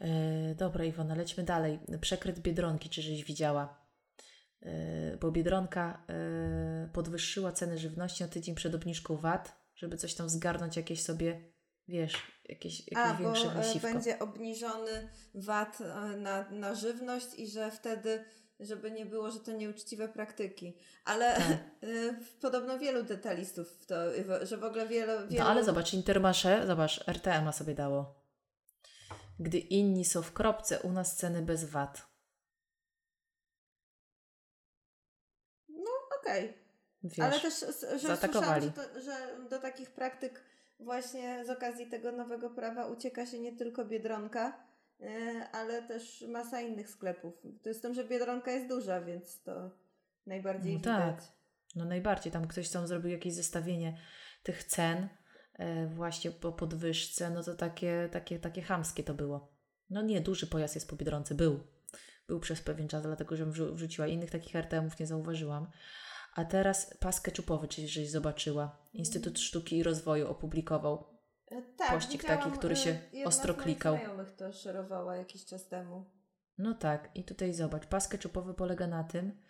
Yy, 0.00 0.54
dobra, 0.54 0.84
Iwona, 0.84 1.14
lećmy 1.14 1.44
dalej. 1.44 1.78
Przekryt 2.00 2.38
Biedronki, 2.38 2.88
czy 2.88 3.02
żeś 3.02 3.24
widziała? 3.24 3.82
Yy, 4.62 4.70
bo 5.20 5.30
Biedronka 5.32 6.04
yy, 6.82 6.88
podwyższyła 6.92 7.52
ceny 7.52 7.78
żywności 7.78 8.22
na 8.22 8.28
tydzień 8.28 8.54
przed 8.54 8.74
obniżką 8.74 9.16
VAT, 9.16 9.52
żeby 9.74 9.96
coś 9.96 10.14
tam 10.14 10.28
zgarnąć, 10.28 10.76
jakieś 10.76 11.02
sobie, 11.02 11.51
wiesz, 11.92 12.22
jakieś, 12.48 12.80
jakieś 12.80 12.98
A, 12.98 13.14
bo 13.14 13.24
większe 13.24 13.52
e, 13.52 13.54
wysiwko. 13.54 13.88
będzie 13.88 14.18
obniżony 14.18 15.08
VAT 15.34 15.78
e, 15.80 16.16
na, 16.16 16.50
na 16.50 16.74
żywność 16.74 17.26
i 17.36 17.50
że 17.50 17.70
wtedy, 17.70 18.24
żeby 18.60 18.90
nie 18.90 19.06
było, 19.06 19.30
że 19.30 19.40
to 19.40 19.52
nieuczciwe 19.52 20.08
praktyki. 20.08 20.78
Ale 21.04 21.34
Tak. 21.34 21.46
e, 21.50 21.58
podobno 22.40 22.78
wielu 22.78 23.02
detalistów 23.02 23.86
to, 23.86 23.94
że 24.42 24.56
w 24.56 24.64
ogóle 24.64 24.88
wielu... 24.88 25.28
wielu 25.28 25.44
No 25.44 25.50
ale 25.50 25.64
zobacz, 25.64 25.94
Intermarché, 25.94 26.66
zobacz, 26.66 27.08
RTM 27.08 27.52
sobie 27.52 27.74
dało. 27.74 28.22
Gdy 29.40 29.58
inni 29.58 30.04
są 30.04 30.22
w 30.22 30.32
kropce, 30.32 30.80
u 30.80 30.92
nas 30.92 31.16
ceny 31.16 31.42
bez 31.42 31.64
VAT. 31.64 32.06
Okej. 36.20 36.54
Wiesz, 37.04 37.18
Ale 37.18 37.40
też, 37.40 37.60
że 38.02 38.16
słyszałam, 38.16 38.62
że, 38.62 38.70
to, 38.70 39.00
że 39.00 39.48
do 39.50 39.58
takich 39.58 39.90
praktyk 39.90 40.44
właśnie 40.84 41.44
z 41.44 41.50
okazji 41.50 41.86
tego 41.86 42.12
nowego 42.12 42.50
prawa 42.50 42.86
ucieka 42.86 43.26
się 43.26 43.38
nie 43.38 43.56
tylko 43.56 43.84
Biedronka, 43.84 44.66
e, 45.00 45.48
ale 45.52 45.82
też 45.82 46.24
masa 46.28 46.60
innych 46.60 46.90
sklepów. 46.90 47.34
To 47.62 47.68
jest 47.68 47.82
tym, 47.82 47.94
że 47.94 48.04
Biedronka 48.04 48.50
jest 48.50 48.68
duża, 48.68 49.00
więc 49.00 49.42
to 49.42 49.70
najbardziej 50.26 50.72
No 50.72 50.78
widać. 50.78 51.16
tak. 51.16 51.22
No 51.76 51.84
najbardziej, 51.84 52.32
tam 52.32 52.46
ktoś 52.48 52.68
tam 52.68 52.86
zrobił 52.86 53.10
jakieś 53.10 53.34
zestawienie 53.34 53.98
tych 54.42 54.64
cen 54.64 55.08
e, 55.54 55.86
właśnie 55.86 56.30
po 56.30 56.52
podwyżce, 56.52 57.30
no 57.30 57.42
to 57.42 57.54
takie, 57.54 58.08
takie, 58.12 58.38
takie 58.38 58.62
chamskie 58.62 59.02
to 59.04 59.14
było. 59.14 59.52
No 59.90 60.02
nie, 60.02 60.20
duży 60.20 60.46
pojazd 60.46 60.74
jest 60.74 60.90
po 60.90 60.96
Biedronce, 60.96 61.34
był. 61.34 61.60
Był 62.26 62.40
przez 62.40 62.60
pewien 62.60 62.88
czas, 62.88 63.02
dlatego 63.02 63.36
że 63.36 63.46
wrzu- 63.46 63.74
wrzuciła. 63.74 64.06
Innych 64.06 64.30
takich 64.30 64.56
RTM-ów 64.56 64.98
nie 64.98 65.06
zauważyłam. 65.06 65.66
A 66.32 66.44
teraz 66.44 66.96
pas 67.00 67.20
keczupowy, 67.20 67.68
czyli 67.68 67.88
żeś 67.88 68.10
zobaczyła. 68.10 68.88
Instytut 68.92 69.38
Sztuki 69.38 69.76
i 69.76 69.82
Rozwoju 69.82 70.28
opublikował 70.28 71.12
E, 71.52 71.62
Tak, 71.62 71.94
Pościg 71.94 72.24
taki, 72.24 72.50
który 72.50 72.74
e, 72.74 72.76
się 72.76 72.98
ostro 73.24 73.54
klikał. 73.54 73.96
znajomych 73.96 74.30
to 74.36 74.52
szerowała 74.52 75.16
jakiś 75.16 75.46
czas 75.46 75.68
temu. 75.68 76.10
No 76.58 76.74
tak, 76.74 77.10
i 77.14 77.24
tutaj 77.24 77.54
zobacz, 77.54 77.86
pas 77.86 78.08
keczupowy 78.08 78.54
polega 78.54 78.86
na 78.86 79.04
tym, 79.04 79.42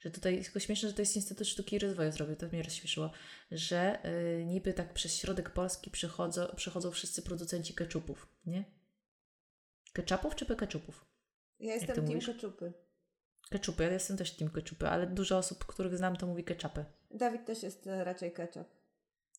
że 0.00 0.10
tutaj, 0.10 0.42
tylko 0.42 0.60
śmieszne, 0.60 0.88
że 0.88 0.94
to 0.94 1.02
jest 1.02 1.16
Instytut 1.16 1.48
Sztuki 1.48 1.76
i 1.76 1.78
Rozwoju 1.78 2.12
zrobił, 2.12 2.36
to 2.36 2.46
mnie 2.46 2.62
rozśmieszyło, 2.62 3.10
że 3.50 3.98
y, 4.40 4.44
niby 4.44 4.72
tak 4.74 4.94
przez 4.94 5.16
środek 5.16 5.50
Polski 5.50 5.90
przychodzą, 5.90 6.46
przychodzą 6.56 6.90
wszyscy 6.90 7.22
producenci 7.22 7.74
keczupów, 7.74 8.28
nie? 8.46 8.64
Ketchupów 9.92 10.34
czy 10.34 10.56
keczupów? 10.56 11.04
Ja 11.58 11.74
jestem 11.74 11.94
team 11.96 12.06
mówisz? 12.06 12.26
keczupy. 12.26 12.72
Keczupy, 13.50 13.82
ja 13.84 13.92
jestem 13.92 14.16
też 14.16 14.36
team 14.36 14.50
keczupy, 14.50 14.88
ale 14.88 15.06
dużo 15.06 15.38
osób, 15.38 15.64
których 15.64 15.96
znam, 15.96 16.16
to 16.16 16.26
mówi 16.26 16.44
ketchupy. 16.44 16.84
Dawid 17.10 17.44
też 17.44 17.62
jest 17.62 17.86
e, 17.86 18.04
raczej 18.04 18.32
ketchup. 18.32 18.66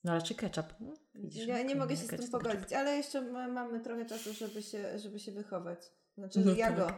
No 0.03 0.13
raczej 0.13 0.38
ketchup. 0.38 0.65
No, 0.79 0.93
widzisz, 1.15 1.47
Ja 1.47 1.63
nie 1.63 1.75
mogę 1.75 1.97
się 1.97 2.03
z 2.03 2.07
ketchup 2.07 2.21
tym 2.25 2.31
to 2.31 2.38
ketchup. 2.39 2.53
pogodzić, 2.55 2.74
ale 2.77 2.97
jeszcze 2.97 3.21
ma, 3.21 3.47
mamy 3.47 3.79
trochę 3.79 4.05
czasu, 4.05 4.33
żeby 4.33 4.62
się, 4.63 5.00
żeby 5.00 5.19
się 5.19 5.31
wychować. 5.31 5.79
Znaczy, 6.17 6.39
No 6.45 6.53
ja 6.55 6.67
tak. 6.67 6.77
go. 6.77 6.97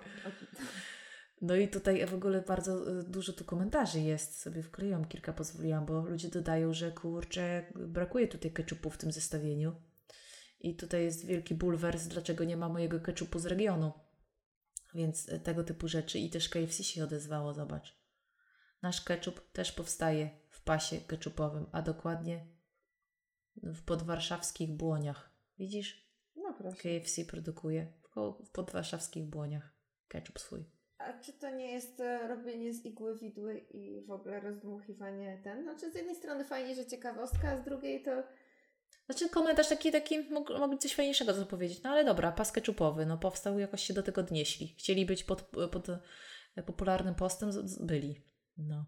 No 1.41 1.55
i 1.55 1.67
tutaj 1.67 2.05
w 2.05 2.13
ogóle 2.13 2.41
bardzo 2.41 2.99
y, 2.99 3.03
dużo 3.03 3.33
tu 3.33 3.45
komentarzy 3.45 3.99
jest, 3.99 4.39
sobie 4.41 4.63
wkleiłam 4.63 5.05
kilka, 5.05 5.33
pozwoliłam, 5.33 5.85
bo 5.85 6.01
ludzie 6.01 6.29
dodają, 6.29 6.73
że 6.73 6.91
kurczę, 6.91 7.65
brakuje 7.75 8.27
tutaj 8.27 8.51
keczupu 8.51 8.89
w 8.89 8.97
tym 8.97 9.11
zestawieniu. 9.11 9.75
I 10.59 10.75
tutaj 10.75 11.03
jest 11.03 11.25
wielki 11.25 11.55
bulwers, 11.55 12.07
dlaczego 12.07 12.43
nie 12.43 12.57
ma 12.57 12.69
mojego 12.69 12.99
keczupu 12.99 13.39
z 13.39 13.45
regionu. 13.45 13.91
Więc 14.97 15.29
y, 15.29 15.39
tego 15.39 15.63
typu 15.63 15.87
rzeczy 15.87 16.19
i 16.19 16.29
też 16.29 16.49
KFC 16.49 16.83
się 16.83 17.03
odezwało, 17.03 17.53
zobacz. 17.53 17.97
Nasz 18.81 19.01
keczup 19.01 19.51
też 19.51 19.71
powstaje 19.71 20.29
w 20.49 20.63
pasie 20.63 20.97
keczupowym, 20.97 21.65
a 21.71 21.81
dokładnie 21.81 22.47
w 23.55 23.81
podwarszawskich 23.81 24.69
Błoniach. 24.69 25.31
Widzisz? 25.57 26.11
No 26.35 26.53
proszę. 26.53 26.77
KFC 26.77 27.25
produkuje 27.25 27.93
w 28.45 28.51
podwarszawskich 28.51 29.25
Błoniach 29.25 29.73
keczup 30.07 30.39
swój. 30.39 30.65
A 30.97 31.19
czy 31.19 31.33
to 31.33 31.49
nie 31.49 31.71
jest 31.71 31.99
e, 31.99 32.27
robienie 32.27 32.73
z 32.73 32.85
igły 32.85 33.17
widły 33.17 33.57
i 33.57 34.01
w 34.05 34.11
ogóle 34.11 34.39
rozdmuchiwanie 34.39 35.41
ten? 35.43 35.63
Znaczy 35.63 35.91
z 35.91 35.95
jednej 35.95 36.15
strony 36.15 36.45
fajnie, 36.45 36.75
że 36.75 36.85
ciekawostka, 36.85 37.49
a 37.49 37.57
z 37.57 37.63
drugiej 37.63 38.03
to 38.03 38.23
Znaczy 39.05 39.29
komentarz 39.29 39.69
taki, 39.69 39.91
taki 39.91 40.29
mogli 40.59 40.77
coś 40.77 40.95
fajniejszego 40.95 41.33
co 41.33 41.45
powiedzieć. 41.45 41.83
No 41.83 41.89
ale 41.89 42.05
dobra, 42.05 42.31
pas 42.31 42.51
keczupowy, 42.51 43.05
no 43.05 43.17
powstał, 43.17 43.59
jakoś 43.59 43.83
się 43.83 43.93
do 43.93 44.03
tego 44.03 44.21
odnieśli. 44.21 44.75
Chcieli 44.77 45.05
być 45.05 45.23
pod, 45.23 45.41
pod 45.71 45.89
e, 46.55 46.63
popularnym 46.65 47.15
postem, 47.15 47.49
byli. 47.79 48.21
No. 48.57 48.85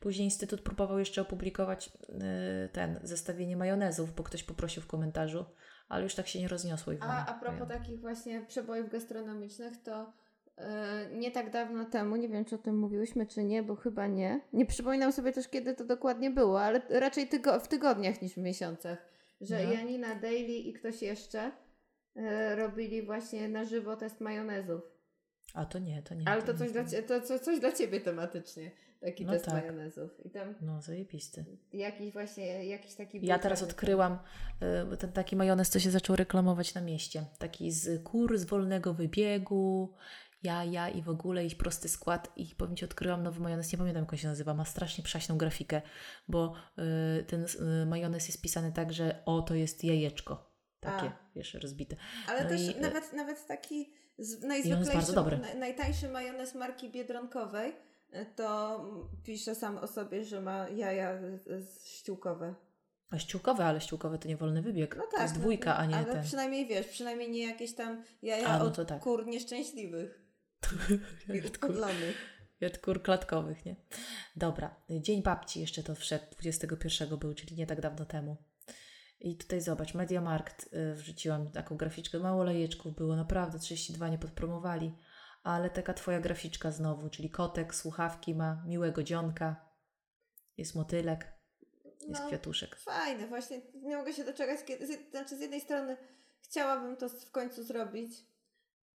Później 0.00 0.24
Instytut 0.24 0.60
próbował 0.60 0.98
jeszcze 0.98 1.22
opublikować 1.22 1.88
y, 1.88 2.68
ten, 2.72 3.00
zestawienie 3.02 3.56
majonezów, 3.56 4.14
bo 4.14 4.22
ktoś 4.22 4.42
poprosił 4.42 4.82
w 4.82 4.86
komentarzu, 4.86 5.44
ale 5.88 6.02
już 6.02 6.14
tak 6.14 6.28
się 6.28 6.40
nie 6.40 6.48
rozniosło. 6.48 6.92
Iwona, 6.92 7.26
A, 7.26 7.36
a 7.36 7.40
propos 7.40 7.68
takich 7.68 8.00
właśnie 8.00 8.46
przebojów 8.48 8.90
gastronomicznych, 8.90 9.82
to 9.82 10.12
e, 10.56 11.10
nie 11.12 11.30
tak 11.30 11.50
dawno 11.50 11.84
temu, 11.84 12.16
nie 12.16 12.28
wiem 12.28 12.44
czy 12.44 12.54
o 12.54 12.58
tym 12.58 12.78
mówiłyśmy 12.78 13.26
czy 13.26 13.44
nie, 13.44 13.62
bo 13.62 13.76
chyba 13.76 14.06
nie. 14.06 14.40
Nie 14.52 14.66
przypominam 14.66 15.12
sobie 15.12 15.32
też 15.32 15.48
kiedy 15.48 15.74
to 15.74 15.84
dokładnie 15.84 16.30
było, 16.30 16.62
ale 16.62 16.82
raczej 16.90 17.28
tygo- 17.28 17.60
w 17.60 17.68
tygodniach 17.68 18.22
niż 18.22 18.32
w 18.32 18.36
miesiącach. 18.36 19.15
Że 19.40 19.64
No. 19.64 19.72
Janina 19.72 20.14
Daily 20.14 20.52
i 20.52 20.72
ktoś 20.72 21.02
jeszcze 21.02 21.52
e, 22.16 22.56
robili 22.56 23.02
właśnie 23.02 23.48
na 23.48 23.64
żywo 23.64 23.96
test 23.96 24.20
majonezów. 24.20 24.82
A 25.54 25.64
to 25.64 25.78
nie, 25.78 26.02
to 26.02 26.14
nie. 26.14 26.28
Ale 26.28 26.42
to 26.42 26.52
nie 26.52 26.58
coś, 26.58 26.72
dla, 26.72 26.84
znam. 26.84 27.02
cie- 27.02 27.08
to, 27.08 27.20
co, 27.20 27.38
coś 27.38 27.60
dla 27.60 27.72
Ciebie 27.72 28.00
tematycznie, 28.00 28.70
taki 29.00 29.24
No 29.26 29.32
test 29.32 29.44
tak. 29.44 29.54
majonezów. 29.54 30.10
I 30.26 30.30
tam 30.30 30.54
No, 30.62 30.80
zajebisty. 30.82 31.44
jakiś 31.72 32.12
właśnie, 32.12 32.66
jakiś 32.66 32.94
taki... 32.94 33.26
Ja 33.26 33.38
teraz 33.38 33.62
odkryłam 33.62 34.18
y, 34.92 34.96
ten 34.96 35.12
taki 35.12 35.36
majonez, 35.36 35.68
co 35.70 35.80
się 35.80 35.90
zaczął 35.90 36.16
reklamować 36.16 36.74
na 36.74 36.80
mieście. 36.80 37.24
Taki 37.38 37.72
z 37.72 38.02
kur, 38.02 38.38
z 38.38 38.44
wolnego 38.44 38.94
wybiegu, 38.94 39.94
jaja 40.42 40.88
i 40.88 41.02
w 41.02 41.08
ogóle 41.08 41.46
i 41.46 41.56
prosty 41.56 41.88
skład. 41.88 42.32
I 42.36 42.54
powiem 42.54 42.76
Ci, 42.76 42.84
odkryłam 42.84 43.22
nowy 43.22 43.40
majonez, 43.40 43.72
nie 43.72 43.78
pamiętam 43.78 44.02
jak 44.02 44.12
on 44.12 44.18
się 44.18 44.28
nazywa, 44.28 44.54
ma 44.54 44.64
strasznie 44.64 45.04
przaśną 45.04 45.38
grafikę, 45.38 45.82
bo 46.28 46.54
y, 47.20 47.24
ten 47.24 47.44
y, 47.82 47.86
majonez 47.86 48.28
jest 48.28 48.42
pisany 48.42 48.72
tak, 48.72 48.92
że 48.92 49.22
o, 49.26 49.42
to 49.42 49.54
jest 49.54 49.84
jajeczko. 49.84 50.56
Takie, 50.80 51.06
A. 51.06 51.18
wiesz, 51.36 51.54
rozbite. 51.54 51.96
Ale 52.28 52.42
No 52.42 52.48
też 52.48 52.60
i, 52.60 52.76
e, 52.76 52.80
nawet, 52.80 53.12
nawet 53.12 53.46
taki 53.46 53.92
z, 54.18 54.42
najzwyklejszy, 54.42 55.12
najtańszy 55.58 56.08
majonez 56.08 56.54
marki 56.54 56.90
Biedronkowej 56.90 57.72
e, 58.10 58.26
to 58.26 58.80
pisze 59.24 59.54
sam 59.54 59.78
o 59.78 59.86
sobie, 59.86 60.24
że 60.24 60.40
ma 60.40 60.68
jaja 60.68 61.18
ściółkowe. 61.84 62.54
A 63.10 63.18
ściółkowe, 63.18 63.64
ale 63.64 63.80
ściółkowe 63.80 64.18
to 64.18 64.28
nie 64.28 64.36
wolny 64.36 64.62
wybieg. 64.62 64.96
No 64.96 65.02
tak. 65.02 65.10
to 65.10 65.22
jest 65.22 65.34
no, 65.34 65.40
dwójka, 65.40 65.76
a 65.76 65.86
nie 65.86 65.96
ale 65.96 66.04
ten. 66.04 66.22
przynajmniej 66.24 66.66
wiesz, 66.66 66.86
przynajmniej 66.86 67.30
nie 67.30 67.46
jakieś 67.46 67.74
tam 67.74 68.02
jaja 68.22 68.48
A, 68.48 68.58
no 68.58 68.64
od 68.64 68.88
tak. 68.88 69.02
kur 69.02 69.26
nieszczęśliwych 69.26 70.25
i 71.28 71.36
Jak 71.36 71.58
kur- 71.58 71.70
upodlonych. 71.70 72.16
Jak 72.60 72.80
kur 72.80 73.02
klatkowych, 73.02 73.64
nie? 73.64 73.76
Dobra, 74.36 74.76
Dzień 74.90 75.22
Babci 75.22 75.60
jeszcze 75.60 75.82
to 75.82 75.94
wszedł, 75.94 76.24
21 76.32 77.18
był, 77.18 77.34
czyli 77.34 77.56
nie 77.56 77.66
tak 77.66 77.80
dawno 77.80 78.04
temu. 78.06 78.36
I 79.20 79.36
tutaj 79.36 79.60
zobacz, 79.60 79.94
Mediamarkt 79.94 80.74
y, 80.74 80.94
wrzuciłam 80.94 81.50
taką 81.50 81.76
graficzkę, 81.76 82.18
mało 82.18 82.44
lejeczków 82.44 82.94
było, 82.96 83.16
naprawdę 83.16 83.58
32 83.58 84.08
nie 84.08 84.18
podpromowali, 84.18 84.92
ale 85.42 85.70
taka 85.70 85.94
twoja 85.94 86.20
graficzka 86.20 86.70
znowu, 86.70 87.08
czyli 87.10 87.30
kotek, 87.30 87.74
słuchawki 87.74 88.34
ma, 88.34 88.62
miłego 88.66 89.02
dzionka, 89.02 89.70
jest 90.56 90.74
motylek, 90.74 91.32
jest 92.08 92.20
No. 92.22 92.26
kwiatuszek. 92.28 92.76
Fajne, 92.76 93.26
właśnie 93.26 93.60
nie 93.74 93.96
mogę 93.96 94.12
się 94.12 94.24
doczekać, 94.24 94.64
kiedy, 94.64 94.86
z, 94.86 95.10
znaczy 95.10 95.36
z 95.36 95.40
jednej 95.40 95.60
strony 95.60 95.96
chciałabym 96.40 96.96
to 96.96 97.08
w 97.08 97.30
końcu 97.30 97.64
zrobić, 97.64 98.12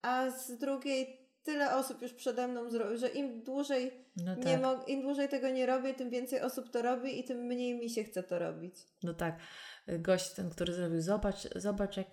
a 0.01 0.29
z 0.29 0.57
drugiej 0.57 1.20
tyle 1.43 1.75
osób 1.75 2.01
już 2.01 2.13
przede 2.13 2.47
mną 2.47 2.69
zrobiło, 2.69 2.97
że 2.97 3.09
im 3.09 3.43
dłużej 3.43 4.05
No 4.17 4.35
nie 4.35 4.43
tak, 4.43 4.61
mo- 4.61 4.83
im 4.87 5.01
dłużej 5.01 5.29
tego 5.29 5.49
nie 5.49 5.65
robię, 5.65 5.93
tym 5.93 6.09
więcej 6.09 6.41
osób 6.41 6.69
to 6.69 6.81
robi 6.81 7.19
i 7.19 7.23
tym 7.23 7.37
mniej 7.37 7.79
mi 7.79 7.89
się 7.89 8.03
chce 8.03 8.23
to 8.23 8.39
robić. 8.39 8.75
no 9.03 9.13
tak. 9.13 9.39
Gość 9.99 10.33
ten, 10.33 10.49
który 10.49 10.73
zrobił, 10.73 11.01
zobacz, 11.01 11.47
zobacz 11.55 11.97
jak 11.97 12.07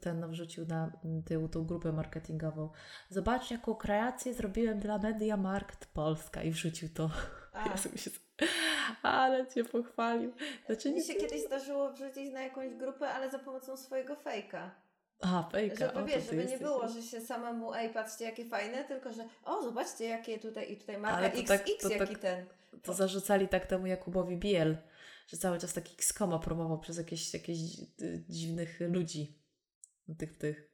ten 0.00 0.20
no, 0.20 0.28
wrzucił 0.28 0.66
na 0.66 0.92
tył 1.26 1.48
tą 1.48 1.64
grupę 1.64 1.92
marketingową. 1.92 2.70
Zobacz 3.08 3.50
jaką 3.50 3.74
kreację 3.74 4.34
zrobiłem 4.34 4.78
dla 4.78 4.98
Mediamarkt 4.98 5.86
Polska 5.86 6.42
i 6.42 6.50
wrzucił 6.50 6.88
to. 6.94 7.10
Ja 7.66 7.76
się... 7.76 8.10
Ale 9.02 9.46
cię 9.46 9.64
pochwalił. 9.64 10.32
Znaczy, 10.66 10.88
mi 10.88 10.94
nie... 10.94 11.02
się 11.04 11.14
kiedyś 11.14 11.46
zdarzyło 11.46 11.92
wrzucić 11.92 12.32
na 12.32 12.42
jakąś 12.42 12.74
grupę, 12.74 13.08
ale 13.08 13.30
za 13.30 13.38
pomocą 13.38 13.76
swojego 13.76 14.16
fejka. 14.16 14.70
A, 15.22 15.48
fejka. 15.52 15.76
Żeby 15.76 15.92
o, 15.92 16.04
wiesz, 16.04 16.24
żeby 16.26 16.44
nie 16.44 16.58
było, 16.58 16.88
że 16.88 17.02
się 17.02 17.20
samemu, 17.20 17.74
ej, 17.74 17.90
patrzcie 17.90 18.24
jakie 18.24 18.44
fajne, 18.44 18.84
tylko 18.84 19.12
że 19.12 19.28
o, 19.44 19.62
zobaczcie 19.62 20.04
jakie 20.04 20.38
tutaj 20.38 20.72
i 20.72 20.76
tutaj 20.76 20.98
marka 20.98 21.26
XX, 21.26 21.48
tak- 21.48 21.66
to 21.80 21.88
jaki 21.88 22.12
tak- 22.12 22.18
ten. 22.18 22.46
To 22.82 22.94
zarzucali 22.94 23.48
tak 23.48 23.66
temu 23.66 23.86
Jakubowi 23.86 24.36
Biel, 24.36 24.76
że 25.28 25.36
cały 25.36 25.58
czas 25.58 25.72
taki 25.72 26.02
skoma 26.02 26.38
promował 26.38 26.80
przez 26.80 26.98
jakieś, 26.98 27.34
jakieś 27.34 27.58
y, 28.02 28.24
dziwnych 28.28 28.80
ludzi. 28.80 29.38
No, 30.08 30.14
Tych, 30.14 30.38
tych. 30.38 30.72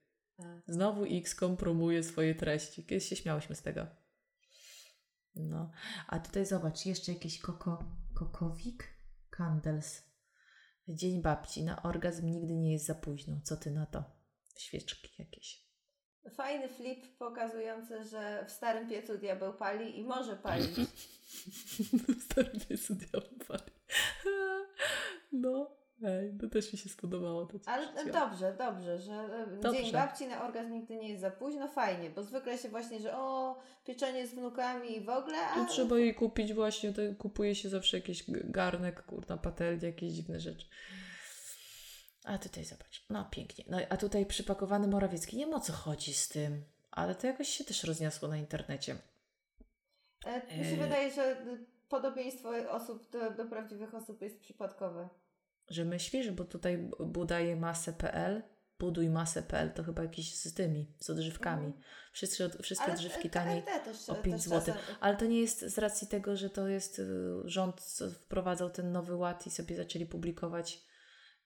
Znowu 0.67 1.05
XCOM 1.05 1.57
promuje 1.57 2.02
swoje 2.02 2.35
treści. 2.35 2.85
Kiedyś 2.85 3.09
się 3.09 3.17
śmiałyśmy 3.17 3.57
z 3.57 3.62
tego. 3.62 3.87
No. 5.35 5.71
A 6.07 6.19
tutaj 6.19 6.47
zobacz, 6.47 6.87
jeszcze 6.87 7.12
jakiś 7.12 7.38
koko, 7.38 7.85
kokowik? 8.14 8.88
Candles. 9.31 10.02
Dzień 10.88 11.23
babci. 11.23 11.64
Na 11.64 11.83
orgazm 11.83 12.26
nigdy 12.26 12.55
nie 12.57 12.73
jest 12.73 12.87
za 12.87 12.95
późno. 12.95 13.40
Co 13.45 13.57
ty 13.57 13.71
na 13.71 13.87
to? 13.87 14.17
Świeczki 14.61 15.09
jakieś. 15.19 15.69
Fajny 16.31 16.69
flip 16.69 17.17
pokazujący, 17.19 18.05
że 18.05 18.45
w 18.49 18.50
starym 18.50 18.88
piecu 18.88 19.19
diabeł 19.19 19.53
pali 19.53 19.99
i 19.99 20.05
może 20.05 20.37
palić. 20.37 20.77
Stary 22.31 22.50
piesu 22.69 22.95
diabeł 22.95 23.38
pali. 23.49 23.62
No, 25.33 25.71
ej, 26.05 26.33
to 26.41 26.49
też 26.49 26.73
mi 26.73 26.79
się 26.79 26.88
spodobało. 26.88 27.47
To 27.47 27.59
Ale 27.67 27.87
wrzuciłam. 27.87 28.31
dobrze, 28.31 28.55
dobrze, 28.59 28.99
że 28.99 29.12
e, 29.12 29.61
Dobrze. 29.61 29.83
Dzień 29.83 29.93
Babci 29.93 30.27
na 30.27 30.47
orgazm 30.47 30.73
nigdy 30.73 30.97
nie 30.97 31.09
jest 31.09 31.21
za 31.21 31.31
późno, 31.31 31.69
fajnie, 31.69 32.11
bo 32.11 32.23
zwykle 32.23 32.59
się 32.59 32.69
właśnie, 32.69 33.00
że 33.00 33.17
o, 33.17 33.59
pieczenie 33.85 34.27
z 34.27 34.35
wnukami 34.35 34.97
i 34.97 35.00
w 35.00 35.09
ogóle, 35.09 35.38
a 35.38 35.55
Tu 35.55 35.67
trzeba 35.67 35.99
jej 35.99 36.15
kupić 36.15 36.53
właśnie, 36.55 36.93
to 36.93 37.03
kupuje 37.19 37.55
się 37.55 37.69
zawsze 37.69 37.97
jakiś 37.97 38.25
garnek, 38.29 39.03
kurna, 39.03 39.37
patelnia, 39.37 39.87
jakieś 39.87 40.12
dziwne 40.12 40.41
rzeczy. 40.41 40.67
A 42.28 42.38
tutaj 42.38 42.64
zobacz, 42.64 43.04
no 43.11 43.28
pięknie. 43.30 43.64
No 43.68 43.78
a 43.88 43.97
tutaj 43.97 44.26
przypakowany 44.26 44.88
Morawiecki, 44.88 45.37
nie 45.37 45.47
wiem 45.47 45.54
o 45.54 45.61
co 45.61 45.73
chodzi 45.73 46.14
z 46.14 46.28
tym, 46.28 46.64
ale 46.90 47.14
to 47.14 47.26
jakoś 47.26 47.49
się 47.49 47.64
też 47.64 47.85
rozniosło 47.85 48.28
na 48.28 48.37
internecie. 48.37 48.97
e, 50.26 50.58
mi 50.58 50.64
się 50.64 50.75
e, 50.75 50.76
wydaje, 50.76 51.12
że 51.12 51.32
y, 51.32 51.66
podobieństwo 51.88 52.50
osób 52.70 53.11
do, 53.11 53.30
do 53.30 53.44
prawdziwych 53.44 53.94
osób 53.94 54.23
jest 54.23 54.40
przypadkowe. 54.40 55.08
Że 55.68 55.85
myślisz, 55.85 56.30
bo 56.30 56.44
tutaj 56.44 56.90
budaje 57.00 57.56
masę.pl, 57.56 58.42
buduj 58.78 59.11
masę.pl 59.11 59.73
to 59.73 59.85
chyba 59.85 60.02
jakiś 60.02 60.35
z 60.35 60.54
tymi, 60.54 60.87
z 60.99 61.11
odżywkami. 61.11 61.73
Wszystkie, 62.12 62.49
wszystkie 62.62 62.87
Ale 62.87 62.94
odżywki 62.94 63.30
taniej 63.30 63.62
też, 63.85 64.08
o 64.08 64.14
też 64.14 64.25
5 64.25 64.42
zł. 64.42 64.75
Ale 65.00 65.16
to 65.16 65.25
nie 65.25 65.40
jest 65.40 65.61
z 65.61 65.78
racji 65.78 66.08
tego, 66.08 66.37
że 66.37 66.50
to 66.50 66.68
jest 66.68 66.99
y, 66.99 67.04
rząd 67.44 67.80
co 67.80 68.11
wprowadzał 68.11 68.70
ten 68.70 68.92
nowy 68.92 69.16
ład 69.16 69.47
i 69.47 69.50
sobie 69.50 69.76
zaczęli 69.76 70.06
publikować 70.06 70.88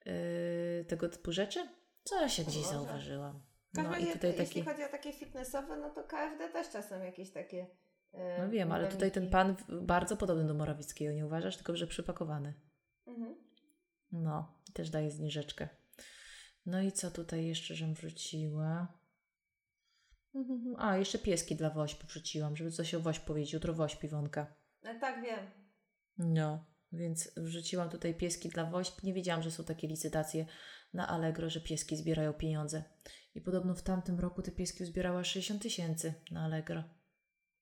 y, 0.06 0.84
tego 0.88 1.08
typu 1.08 1.32
rzeczy? 1.32 1.68
Co 2.04 2.20
ja 2.20 2.28
się 2.28 2.44
gdzieś 2.44 2.66
zauważyłam. 2.66 3.42
No 3.74 3.98
i 3.98 4.06
tutaj 4.06 4.30
jeśli 4.38 4.46
taki. 4.46 4.62
chodzi 4.62 4.84
o 4.84 4.88
takie 4.88 5.12
fitnessowe, 5.12 5.76
no 5.76 5.90
to 5.90 6.04
KFD 6.04 6.48
też 6.48 6.70
czasem 6.70 7.02
jakieś 7.04 7.30
takie. 7.30 7.66
e, 8.12 8.38
No 8.42 8.50
wiem, 8.50 8.72
ale 8.72 8.88
tutaj 8.88 9.10
ten 9.12 9.30
pan 9.30 9.56
bardzo 9.82 10.16
podobny 10.16 10.46
do 10.46 10.54
Morawickiego, 10.54 11.12
nie 11.12 11.26
uważasz? 11.26 11.56
Tylko, 11.56 11.76
że 11.76 11.86
przypakowany. 11.86 12.54
Mhm. 13.06 13.34
No, 14.12 14.60
też 14.74 14.90
daje 14.90 15.10
zniżeczkę. 15.10 15.68
No 16.66 16.82
i 16.82 16.92
co 16.92 17.10
tutaj 17.10 17.46
jeszcze, 17.46 17.74
żem 17.74 17.94
wrzuciła? 17.94 18.98
Mhm. 20.34 20.74
A, 20.78 20.96
jeszcze 20.96 21.18
pieski 21.18 21.56
dla 21.56 21.70
Wośp 21.70 22.04
wrzuciłam, 22.04 22.56
żeby 22.56 22.70
coś 22.70 22.94
o 22.94 23.00
Wośp 23.00 23.24
powiedzieć. 23.24 23.52
Jutro 23.52 23.74
Wośp 23.74 24.04
Iwonka. 24.04 24.54
E, 24.82 25.00
tak, 25.00 25.22
wiem. 25.22 25.50
No, 26.18 26.64
więc 26.92 27.32
wrzuciłam 27.36 27.90
tutaj 27.90 28.14
pieski 28.14 28.48
dla 28.48 28.70
Wośp. 28.70 29.02
Nie 29.02 29.14
wiedziałam, 29.14 29.42
że 29.42 29.50
są 29.50 29.64
takie 29.64 29.88
licytacje 29.88 30.46
na 30.94 31.08
Allegro, 31.08 31.50
że 31.50 31.60
pieski 31.60 31.96
zbierają 31.96 32.32
pieniądze. 32.32 32.84
I 33.34 33.40
podobno 33.40 33.74
w 33.74 33.82
tamtym 33.82 34.20
roku 34.20 34.42
te 34.42 34.50
pieski 34.50 34.84
zbierała 34.84 35.24
60 35.24 35.62
tysięcy 35.62 36.14
na 36.30 36.44
Allegro. 36.44 36.84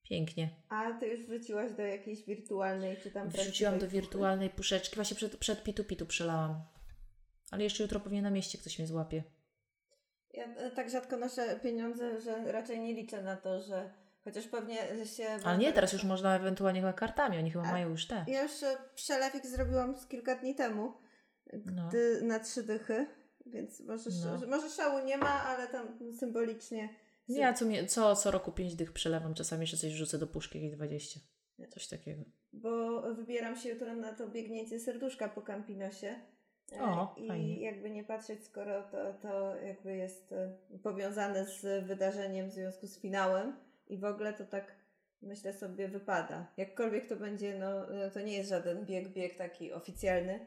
Pięknie. 0.02 0.50
A 0.68 0.92
ty 1.00 1.06
już 1.06 1.26
wrzuciłaś 1.26 1.72
do 1.72 1.82
jakiejś 1.82 2.26
wirtualnej, 2.26 2.96
czy 3.02 3.10
tam 3.10 3.28
Wrzuciłam 3.28 3.78
do 3.78 3.88
wirtualnej 3.88 4.50
puszeczki. 4.50 4.96
Właśnie 4.96 5.16
przed, 5.16 5.36
przed 5.36 5.62
Pitu 5.62 5.84
Pitu 5.84 6.06
przelałam. 6.06 6.64
Ale 7.50 7.64
jeszcze 7.64 7.82
jutro 7.82 8.00
pewnie 8.00 8.22
na 8.22 8.30
mieście 8.30 8.58
ktoś 8.58 8.78
mnie 8.78 8.88
złapie. 8.88 9.24
Ja 10.34 10.44
e, 10.44 10.70
tak 10.70 10.90
rzadko 10.90 11.16
noszę 11.16 11.60
pieniądze, 11.62 12.20
że 12.20 12.52
raczej 12.52 12.80
nie 12.80 12.94
liczę 12.94 13.22
na 13.22 13.36
to, 13.36 13.60
że 13.60 13.90
chociaż 14.24 14.46
pewnie 14.46 15.06
się. 15.06 15.26
Ale 15.44 15.58
nie, 15.58 15.72
teraz 15.72 15.92
już 15.92 16.04
można 16.04 16.36
ewentualnie 16.36 16.80
chyba 16.80 16.92
kartami. 16.92 17.38
Oni 17.38 17.50
chyba 17.50 17.64
A- 17.64 17.72
mają 17.72 17.88
już 17.88 18.06
te. 18.06 18.24
Ja 18.28 18.42
już 18.42 18.62
e, 18.62 18.76
przelewik 18.94 19.46
zrobiłam 19.46 19.96
z 19.96 20.06
kilka 20.06 20.34
dni 20.34 20.54
temu 20.54 20.92
No. 21.66 21.88
ty, 21.90 22.20
na 22.22 22.40
trzy 22.40 22.62
dychy, 22.62 23.06
więc 23.46 23.80
może, 23.80 24.10
No. 24.40 24.46
może 24.46 24.70
szału 24.70 25.04
nie 25.06 25.18
ma, 25.18 25.44
ale 25.44 25.68
tam 25.68 25.98
symbolicznie. 26.18 26.88
Nie, 27.28 27.40
ja 27.40 27.52
co, 27.52 27.64
co, 27.88 28.16
co 28.16 28.30
roku 28.30 28.52
5 28.52 28.74
dych 28.76 28.92
przelewam. 28.92 29.34
Czasami 29.34 29.60
jeszcze 29.60 29.76
coś 29.76 29.92
rzucę 29.92 30.18
do 30.18 30.26
puszki, 30.26 30.58
jakieś 30.62 30.76
20. 30.76 31.20
Coś 31.70 31.88
takiego. 31.88 32.22
Bo 32.52 33.02
wybieram 33.14 33.56
się 33.56 33.68
jutro 33.68 33.94
na 33.94 34.12
to 34.14 34.28
biegnięcie 34.28 34.80
serduszka 34.80 35.28
po 35.28 35.42
Campinosie. 35.42 36.20
E, 36.72 36.82
O, 36.82 37.14
I 37.18 37.28
fajnie. 37.28 37.60
jakby 37.62 37.90
nie 37.90 38.04
patrzeć, 38.04 38.44
skoro 38.44 38.82
to, 38.82 39.14
to 39.14 39.56
jakby 39.56 39.96
jest 39.96 40.32
e, 40.32 40.58
powiązane 40.82 41.46
z 41.46 41.86
wydarzeniem 41.86 42.48
w 42.48 42.52
związku 42.52 42.86
z 42.86 42.98
finałem 43.00 43.56
i 43.90 43.98
w 43.98 44.04
ogóle 44.04 44.32
to 44.32 44.44
tak 44.44 44.74
myślę 45.22 45.52
sobie 45.52 45.88
wypada. 45.88 46.46
Jakkolwiek 46.56 47.08
to 47.08 47.16
będzie, 47.16 47.58
no 47.58 47.94
e, 48.04 48.10
to 48.10 48.20
nie 48.20 48.32
jest 48.36 48.50
żaden 48.50 48.84
bieg, 48.86 49.08
bieg 49.08 49.36
taki 49.36 49.72
oficjalny, 49.72 50.46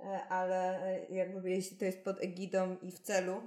e, 0.00 0.04
ale 0.28 0.82
e, 0.82 1.06
jakby 1.14 1.50
jeśli 1.50 1.76
to 1.76 1.84
jest 1.84 2.04
pod 2.04 2.22
egidą 2.22 2.76
i 2.82 2.92
w 2.92 2.98
celu, 3.00 3.42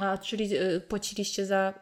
A, 0.00 0.18
czyli 0.18 0.50
płaciliście 0.88 1.46
za 1.46 1.74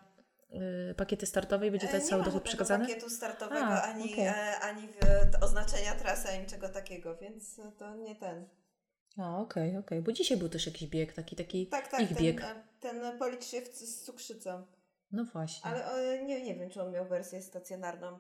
y, 0.91 0.95
pakiety 0.95 1.27
startowe 1.27 1.67
i 1.67 1.71
będzie 1.71 1.89
ten 1.89 2.01
nie 2.01 2.07
cały 2.07 2.25
dochód 2.25 2.43
przekazany? 2.43 2.85
pakietu 2.87 3.11
startowego, 3.11 3.67
A, 3.67 3.83
ani, 3.83 4.21
e, 4.21 4.59
ani 4.61 4.89
w, 4.89 4.99
oznaczenia 5.45 5.95
trasy, 5.95 6.29
ani 6.29 6.41
niczego 6.41 6.69
takiego, 6.69 7.17
więc 7.17 7.61
to 7.79 7.95
nie 7.97 8.17
ten. 8.17 8.49
A, 9.19 9.39
okej, 9.39 9.77
okej. 9.77 10.03
Bo 10.03 10.13
dzisiaj 10.13 10.37
był 10.39 10.49
też 10.49 10.67
jakiś 10.67 10.89
bieg, 10.89 11.13
taki, 11.13 11.37
taki 11.37 11.67
Tak, 11.67 11.89
tak, 11.89 12.01
ich 12.01 12.09
ten, 12.09 12.17
bieg. 12.17 12.43
ten 12.81 13.19
policz 13.19 13.45
się 13.45 13.61
z 13.61 14.03
cukrzycą. 14.03 14.67
No 15.15 15.25
właśnie. 15.25 15.71
Ale 15.71 15.93
e, 15.95 16.25
nie, 16.25 16.43
nie 16.43 16.55
wiem, 16.55 16.71
czy 16.71 16.83
on 16.83 16.93
miał 16.93 17.09
wersję 17.09 17.43
stacjonarną. 17.43 18.19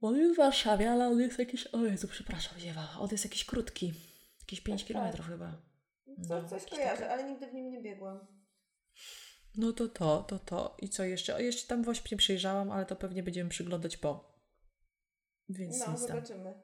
On 0.00 0.16
jest 0.16 0.34
w 0.34 0.36
Warszawie, 0.36 0.90
ale 0.90 1.08
on 1.08 1.20
jest 1.20 1.38
jakiś... 1.38 1.66
O 1.66 1.84
Jezu, 1.84 2.08
przepraszam, 2.08 2.58
ziewa. 2.58 2.88
On 3.00 3.08
jest 3.12 3.24
jakiś 3.24 3.44
krótki. 3.44 3.92
Jakieś 4.40 4.60
5 4.60 4.80
Tak, 4.80 4.88
kilometrów 4.88 5.26
chyba. 5.26 5.62
Co, 6.28 6.42
No, 6.42 6.48
coś 6.48 6.64
kojarzę, 6.66 6.96
taki- 7.02 7.12
ale 7.12 7.24
nigdy 7.30 7.46
w 7.46 7.54
nim 7.54 7.70
nie 7.70 7.82
biegłam. 7.82 8.26
No 9.56 9.72
to 9.72 9.88
to, 9.88 10.22
to 10.22 10.38
to. 10.38 10.76
I 10.82 10.88
co 10.88 11.04
jeszcze? 11.04 11.34
O, 11.34 11.38
jeszcze 11.38 11.68
tam 11.68 11.82
właśnie 11.82 12.08
nie 12.12 12.18
przyjrzałam, 12.18 12.70
ale 12.70 12.86
to 12.86 12.96
pewnie 12.96 13.22
będziemy 13.22 13.50
przyglądać 13.50 13.96
po. 13.96 14.34
Więc 15.48 15.78
No, 15.78 15.92
nic 15.92 16.06
tam. 16.06 16.08
zobaczymy. 16.08 16.62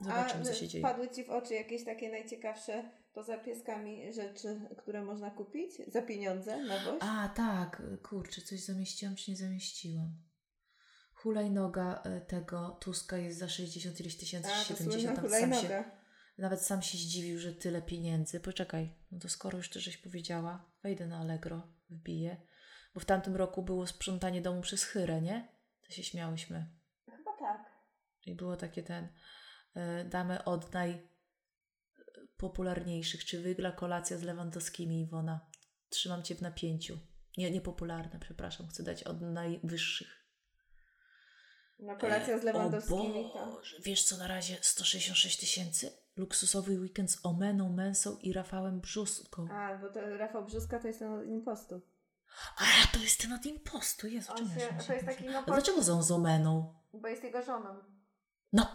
Zobaczymy, 0.00 0.40
A 0.40 0.44
co 0.44 0.50
e, 0.50 0.54
się 0.54 0.68
dzieje. 0.68 0.84
wpadły 0.84 1.10
Ci 1.10 1.24
w 1.24 1.30
oczy 1.30 1.54
jakieś 1.54 1.84
takie 1.84 2.10
najciekawsze 2.10 2.90
poza 3.14 3.38
pieskami 3.38 4.12
rzeczy, 4.12 4.60
które 4.78 5.02
można 5.02 5.30
kupić 5.30 5.72
za 5.88 6.02
pieniądze 6.02 6.64
na 6.64 6.78
woź? 6.84 6.98
A, 7.00 7.28
tak, 7.28 7.82
kurczę, 8.02 8.42
coś 8.42 8.60
zamieściłam 8.60 9.16
czy 9.16 9.30
nie 9.30 9.36
zamieściłam. 9.36 10.16
Hulajnoga 11.14 12.02
e, 12.04 12.20
tego 12.20 12.78
Tuska 12.80 13.16
jest 13.16 13.38
za 13.38 13.48
60 13.48 14.00
ileś 14.00 14.16
tysięcy, 14.16 14.48
A, 14.52 14.58
to 14.58 14.64
70 14.64 14.90
słynna 14.92 15.14
tam 15.16 15.30
sam 15.30 15.40
się, 15.40 15.60
hulajnoga. 15.60 15.90
Nawet 16.38 16.62
sam 16.62 16.82
się 16.82 16.98
zdziwił, 16.98 17.38
że 17.38 17.52
tyle 17.52 17.82
pieniędzy. 17.82 18.40
Poczekaj, 18.40 18.94
no 19.12 19.18
to 19.18 19.28
skoro 19.28 19.58
już 19.58 19.70
to 19.70 19.80
żeś 19.80 19.96
powiedziała, 19.96 20.70
wejdę 20.82 21.06
na 21.06 21.18
Allegro, 21.18 21.62
wbiję. 21.90 22.36
Bo 22.94 23.00
w 23.00 23.04
tamtym 23.04 23.36
roku 23.36 23.62
było 23.62 23.86
sprzątanie 23.86 24.42
domu 24.42 24.60
przez 24.60 24.84
chyrę, 24.84 25.22
nie? 25.22 25.48
To 25.86 25.92
się 25.92 26.02
śmiałyśmy. 26.02 26.66
Chyba 27.04 27.38
tak. 27.38 27.72
I 28.26 28.34
było 28.34 28.56
takie 28.56 28.82
ten, 28.82 29.04
y, 29.04 30.04
damy 30.04 30.44
od 30.44 30.70
najpopularniejszych. 32.48 33.24
Czy 33.24 33.42
wygla 33.42 33.72
kolacja 33.72 34.18
z 34.18 34.22
Lewandowskimi, 34.22 35.00
Iwona? 35.00 35.40
Trzymam 35.88 36.22
Cię 36.22 36.34
w 36.34 36.42
napięciu. 36.42 36.98
Nie, 37.36 37.50
niepopularne, 37.50 38.20
przepraszam. 38.20 38.68
Chcę 38.68 38.82
dać 38.82 39.02
od 39.02 39.20
najwyższych. 39.20 40.24
No 41.78 41.96
kolacja 41.96 42.38
z 42.38 42.42
E, 42.42 42.44
Lewandowskimi. 42.44 43.30
Boże, 43.34 43.76
wiesz 43.82 44.04
co 44.04 44.16
na 44.16 44.26
razie? 44.26 44.56
166 44.60 45.40
tysięcy? 45.40 45.90
Luksusowy 46.16 46.80
weekend 46.80 47.10
z 47.10 47.26
Omeną 47.26 47.72
Mensą 47.72 48.18
i 48.18 48.32
Rafałem 48.32 48.80
Brzuską. 48.80 49.48
A, 49.50 49.78
bo 49.78 49.88
to 49.90 50.16
Rafał 50.16 50.44
Brzuska 50.44 50.78
to 50.78 50.86
jest 50.86 50.98
ten 50.98 51.12
od 51.12 51.26
impostu. 51.26 51.80
A, 52.56 52.86
to 52.92 52.98
jest 52.98 53.20
ten 53.20 53.32
od 53.32 53.46
impostu. 53.46 54.06
Jezu, 54.06 54.32
ja 54.56 54.80
się- 54.80 54.86
to 54.86 54.92
jest 54.92 55.06
taki, 55.06 55.24
no, 55.24 55.38
A 55.38 55.42
dlaczego 55.42 55.82
z 55.82 56.06
z 56.06 56.10
Omeną? 56.10 56.74
Bo 56.92 57.08
jest 57.08 57.24
jego 57.24 57.42
żoną. 57.42 57.74
No, 58.52 58.72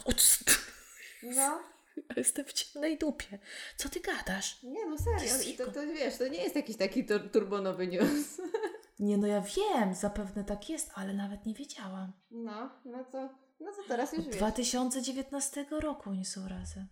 No, 1.23 1.63
jestem 2.17 2.45
w 2.45 2.53
ciemnej 2.53 2.97
dupie. 2.97 3.39
Co 3.77 3.89
ty 3.89 3.99
gadasz? 3.99 4.63
nie 4.63 4.85
no 4.85 4.97
serio. 4.97 5.41
I 5.53 5.57
to, 5.57 5.71
to 5.71 5.81
wiesz, 5.87 6.17
to 6.17 6.27
nie 6.27 6.43
jest 6.43 6.55
jakiś 6.55 6.77
taki 6.77 7.05
tur- 7.05 7.29
turbonowy 7.31 7.87
news. 7.87 8.41
Nie, 8.99 9.17
no 9.17 9.27
ja 9.27 9.41
wiem, 9.41 9.93
zapewne 9.95 10.43
tak 10.43 10.69
jest, 10.69 10.91
ale 10.95 11.13
nawet 11.13 11.45
nie 11.45 11.53
wiedziałam. 11.53 12.13
No, 12.31 12.69
no 12.85 13.03
to, 13.03 13.29
no 13.59 13.71
to 13.71 13.83
teraz 13.87 14.11
już 14.13 14.19
Od 14.21 14.27
wiesz. 14.27 14.37
2019 14.37 15.65
roku 15.71 16.09
oni 16.09 16.25
są 16.25 16.47
razem. 16.47 16.87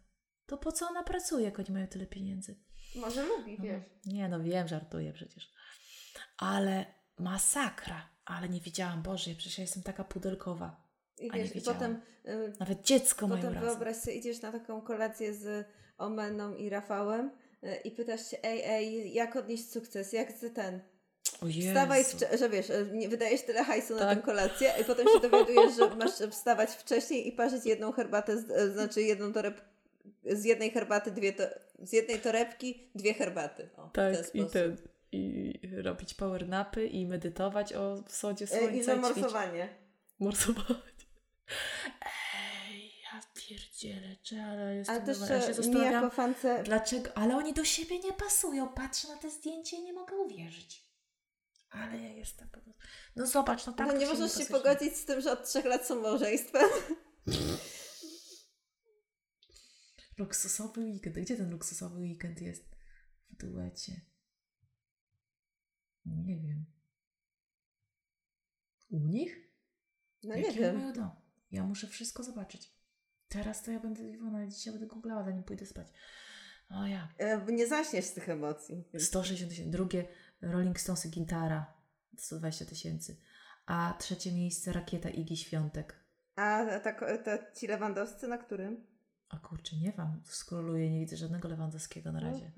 To 0.46 0.58
po 0.58 0.72
co 0.72 0.88
ona 0.88 1.04
pracuje, 1.04 1.46
jak 1.46 1.60
oni 1.60 1.72
mają 1.72 1.88
tyle 1.88 2.06
pieniędzy? 2.06 2.56
Może 2.96 3.26
lubi, 3.26 3.56
No, 3.60 3.64
wiesz. 3.64 3.84
nie, 4.06 4.30
no 4.30 4.40
wiem, 4.44 4.68
żartuję 4.68 5.14
przecież. 5.14 5.52
Ale 6.38 6.86
masakra. 7.20 8.10
Ale 8.26 8.50
nie 8.50 8.60
wiedziałam, 8.62 9.02
Boże, 9.04 9.32
przecież 9.36 9.58
ja 9.58 9.62
jestem 9.62 9.84
taka 9.84 10.04
pudelkowa. 10.04 10.87
I 11.20 11.32
wiesz, 11.32 11.56
i 11.56 11.62
potem, 11.62 12.02
y, 12.28 12.54
Nawet 12.60 12.82
dziecko 12.82 13.28
potem 13.28 13.54
wyobraź 13.54 13.96
sobie, 13.96 14.16
idziesz 14.16 14.42
na 14.42 14.52
taką 14.52 14.82
kolację 14.82 15.34
z 15.34 15.68
Omeną 15.98 16.56
i 16.56 16.70
Rafałem 16.70 17.32
y, 17.64 17.76
i 17.84 17.92
pytasz 17.92 18.32
się, 18.32 18.38
ej, 18.44 18.62
ej, 18.66 19.14
jak 19.14 19.36
odnieść 19.36 19.72
sukces, 19.72 20.14
jak 20.14 20.32
z 20.32 20.54
ten. 20.54 20.80
Wstawaj, 21.62 22.04
że 22.40 22.50
wiesz, 22.50 22.68
nie 22.92 23.10
wydajesz 23.10 23.42
tyle 23.42 23.64
hajsu 23.64 23.94
na 23.94 24.00
Tak. 24.00 24.18
tę 24.18 24.26
kolację 24.26 24.74
i 24.82 24.84
potem 24.84 25.08
się 25.08 25.30
dowiadujesz, 25.30 25.76
że 25.76 25.96
masz 25.96 26.12
wstawać 26.32 26.70
wcześniej 26.70 27.28
i 27.28 27.32
parzyć 27.32 27.66
jedną 27.66 27.92
herbatę, 27.92 28.38
z, 28.38 28.74
znaczy 28.74 29.02
jedną 29.02 29.34
toreb, 29.34 29.62
z 30.26 30.44
jednej 30.44 30.72
herbaty 30.72 31.12
dwie, 31.12 31.34
to, 31.34 31.44
z 31.84 31.94
jednej 31.94 32.20
torebki 32.20 32.90
dwie 32.96 33.14
herbaty. 33.14 33.70
O, 33.78 33.88
w 33.88 33.92
ten 33.92 34.16
Tak, 34.16 34.36
i 34.36 34.46
ten. 34.46 34.78
I 35.12 35.60
robić 35.84 36.14
power 36.14 36.48
napy 36.48 36.88
i 36.88 37.06
medytować 37.06 37.74
o 37.74 38.04
wschodzie 38.08 38.48
słońca. 38.48 38.72
I 38.72 38.84
zamorsowanie. 38.84 39.70
Morsować. 40.20 40.97
Pierdzielę, 43.48 44.16
czy, 44.24 44.42
ale 44.42 44.76
jestem 44.76 44.96
Ale 44.96 45.06
też. 45.06 45.30
Ja 45.30 45.42
się 45.42 45.54
zastanawiam, 45.54 45.94
jako 45.94 46.10
fance, 46.10 46.64
dlaczego, 46.64 47.18
ale 47.18 47.38
oni 47.38 47.54
do 47.54 47.66
siebie 47.66 48.00
nie 48.00 48.14
pasują. 48.14 48.70
Patrzę 48.74 49.08
na 49.08 49.18
te 49.18 49.30
zdjęcie 49.32 49.78
i 49.78 49.84
nie 49.84 49.94
mogę 49.94 50.16
uwierzyć. 50.16 50.88
Ale 51.70 51.98
ja 51.98 52.10
jestem 52.10 52.50
po 52.50 52.62
prostu... 52.62 52.82
No 53.16 53.28
zobacz, 53.28 53.66
no 53.66 53.74
tak 53.74 53.88
no 53.88 53.94
nie 53.94 54.06
się 54.06 54.08
możesz 54.14 54.32
się 54.32 54.40
pasuje. 54.40 54.60
pogodzić 54.60 54.96
z 54.98 55.06
tym, 55.06 55.22
że 55.22 55.32
od 55.32 55.50
trzech 55.50 55.66
lat 55.66 55.88
są 55.88 56.02
małżeństwem. 56.02 56.70
Luksusowy 60.18 60.82
weekend. 60.82 61.16
Gdzie 61.16 61.38
ten 61.38 61.50
luksusowy 61.50 62.00
weekend 62.00 62.42
jest? 62.42 62.66
W 63.30 63.36
duecie. 63.36 64.02
Nie 66.06 66.40
wiem. 66.40 66.66
U 68.90 69.00
nich? 69.00 69.52
No 70.24 70.36
nie 70.36 70.42
Jaki 70.42 70.60
wiem. 70.60 70.78
mają 70.78 70.94
dom? 70.94 71.12
Ja 71.52 71.64
muszę 71.64 71.88
wszystko 71.88 72.24
zobaczyć. 72.24 72.77
Teraz 73.30 73.64
to 73.64 73.72
ja 73.72 73.80
będę, 73.80 74.04
Iwona, 74.04 74.48
dzisiaj 74.48 74.74
będę 74.74 74.88
googlała, 74.88 75.24
zanim 75.24 75.44
pójdę 75.44 75.66
spać. 75.66 75.88
O 76.70 76.86
ja. 76.88 77.14
E, 77.18 77.46
Nie 77.52 77.68
zaśniesz 77.68 78.06
z 78.06 78.14
tych 78.14 78.30
emocji. 78.30 78.84
160 79.00 79.50
tysięcy. 79.50 79.72
Drugie 79.72 80.08
Rolling 80.42 80.80
Stonesy 80.80 81.10
Gintara 81.10 81.74
120 82.18 82.66
tysięcy. 82.66 83.18
A 83.66 83.96
trzecie 84.00 84.32
miejsce 84.32 84.74
Rakieta 84.74 85.10
Igi 85.10 85.38
Świątek. 85.38 86.08
A 86.36 86.66
tak, 86.84 87.06
to 87.26 87.32
ci 87.60 87.68
lewandowscy 87.68 88.28
na 88.28 88.38
którym? 88.38 88.88
O 89.30 89.40
kurczę, 89.40 89.76
nie 89.76 89.92
wiem. 89.98 90.22
Skroluję, 90.26 90.92
nie 90.92 91.00
widzę 91.00 91.18
żadnego 91.18 91.48
Lewandowskiego 91.48 92.12
na 92.12 92.20
razie. 92.20 92.52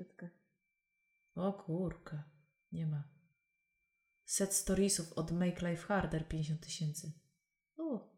O. 1.36 1.48
O 1.48 1.54
kurka, 1.54 2.24
nie 2.72 2.88
ma. 2.88 3.04
Set 4.26 4.54
storiesów 4.54 5.14
od 5.14 5.32
Make 5.32 5.62
Life 5.62 5.84
Harder 5.88 6.28
50 6.28 6.62
tysięcy. 6.62 7.12
O, 7.78 8.14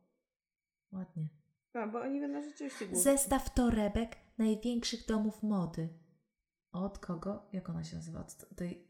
ładnie. 0.92 1.41
A, 1.74 1.88
bo 1.88 2.02
oni 2.02 2.22
będą 2.22 2.44
rzeczywiście 2.44 2.86
głupie. 2.86 3.02
Zestaw 3.02 3.54
torebek 3.54 4.16
największych 4.38 5.06
domów 5.06 5.44
mody. 5.44 5.90
Od 6.72 7.00
kogo? 7.00 7.50
Jak 7.54 7.70
ona 7.70 7.84
się 7.84 7.96
nazywa? 7.96 8.20
Od 8.20 8.56
tej... 8.56 8.88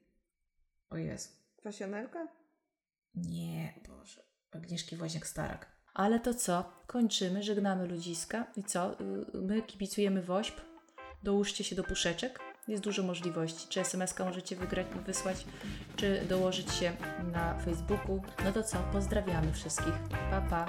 O 0.89 0.97
Jezu. 0.97 1.29
Kwasionelka? 1.55 2.27
Nie, 3.15 3.73
Boże. 3.87 4.23
Agnieszki 4.51 4.97
Woźniak-Starak. 4.97 5.65
Ale 5.93 6.19
to 6.19 6.33
co? 6.33 6.71
Kończymy, 6.87 7.43
żegnamy 7.43 7.87
ludziska. 7.87 8.47
I 8.55 8.63
co? 8.63 8.99
Y, 9.01 9.41
My 9.41 9.61
kibicujemy 9.61 10.21
WOŚP. 10.21 10.61
Dołóżcie 11.23 11.63
się 11.63 11.75
do 11.75 11.83
puszeczek. 11.83 12.39
Jest 12.67 12.83
dużo 12.83 13.03
możliwości. 13.03 13.67
Czy 13.69 13.79
SMS-ka 13.81 14.25
możecie 14.25 14.55
wygrać, 14.55 14.87
wysłać, 15.05 15.45
czy 15.95 16.25
dołożyć 16.29 16.73
się 16.73 16.93
na 17.31 17.59
Facebooku. 17.59 18.21
No 18.43 18.51
to 18.51 18.63
co? 18.63 18.77
Pozdrawiamy 18.91 19.53
wszystkich. 19.53 19.93
Pa, 20.31 20.41
pa. 20.41 20.67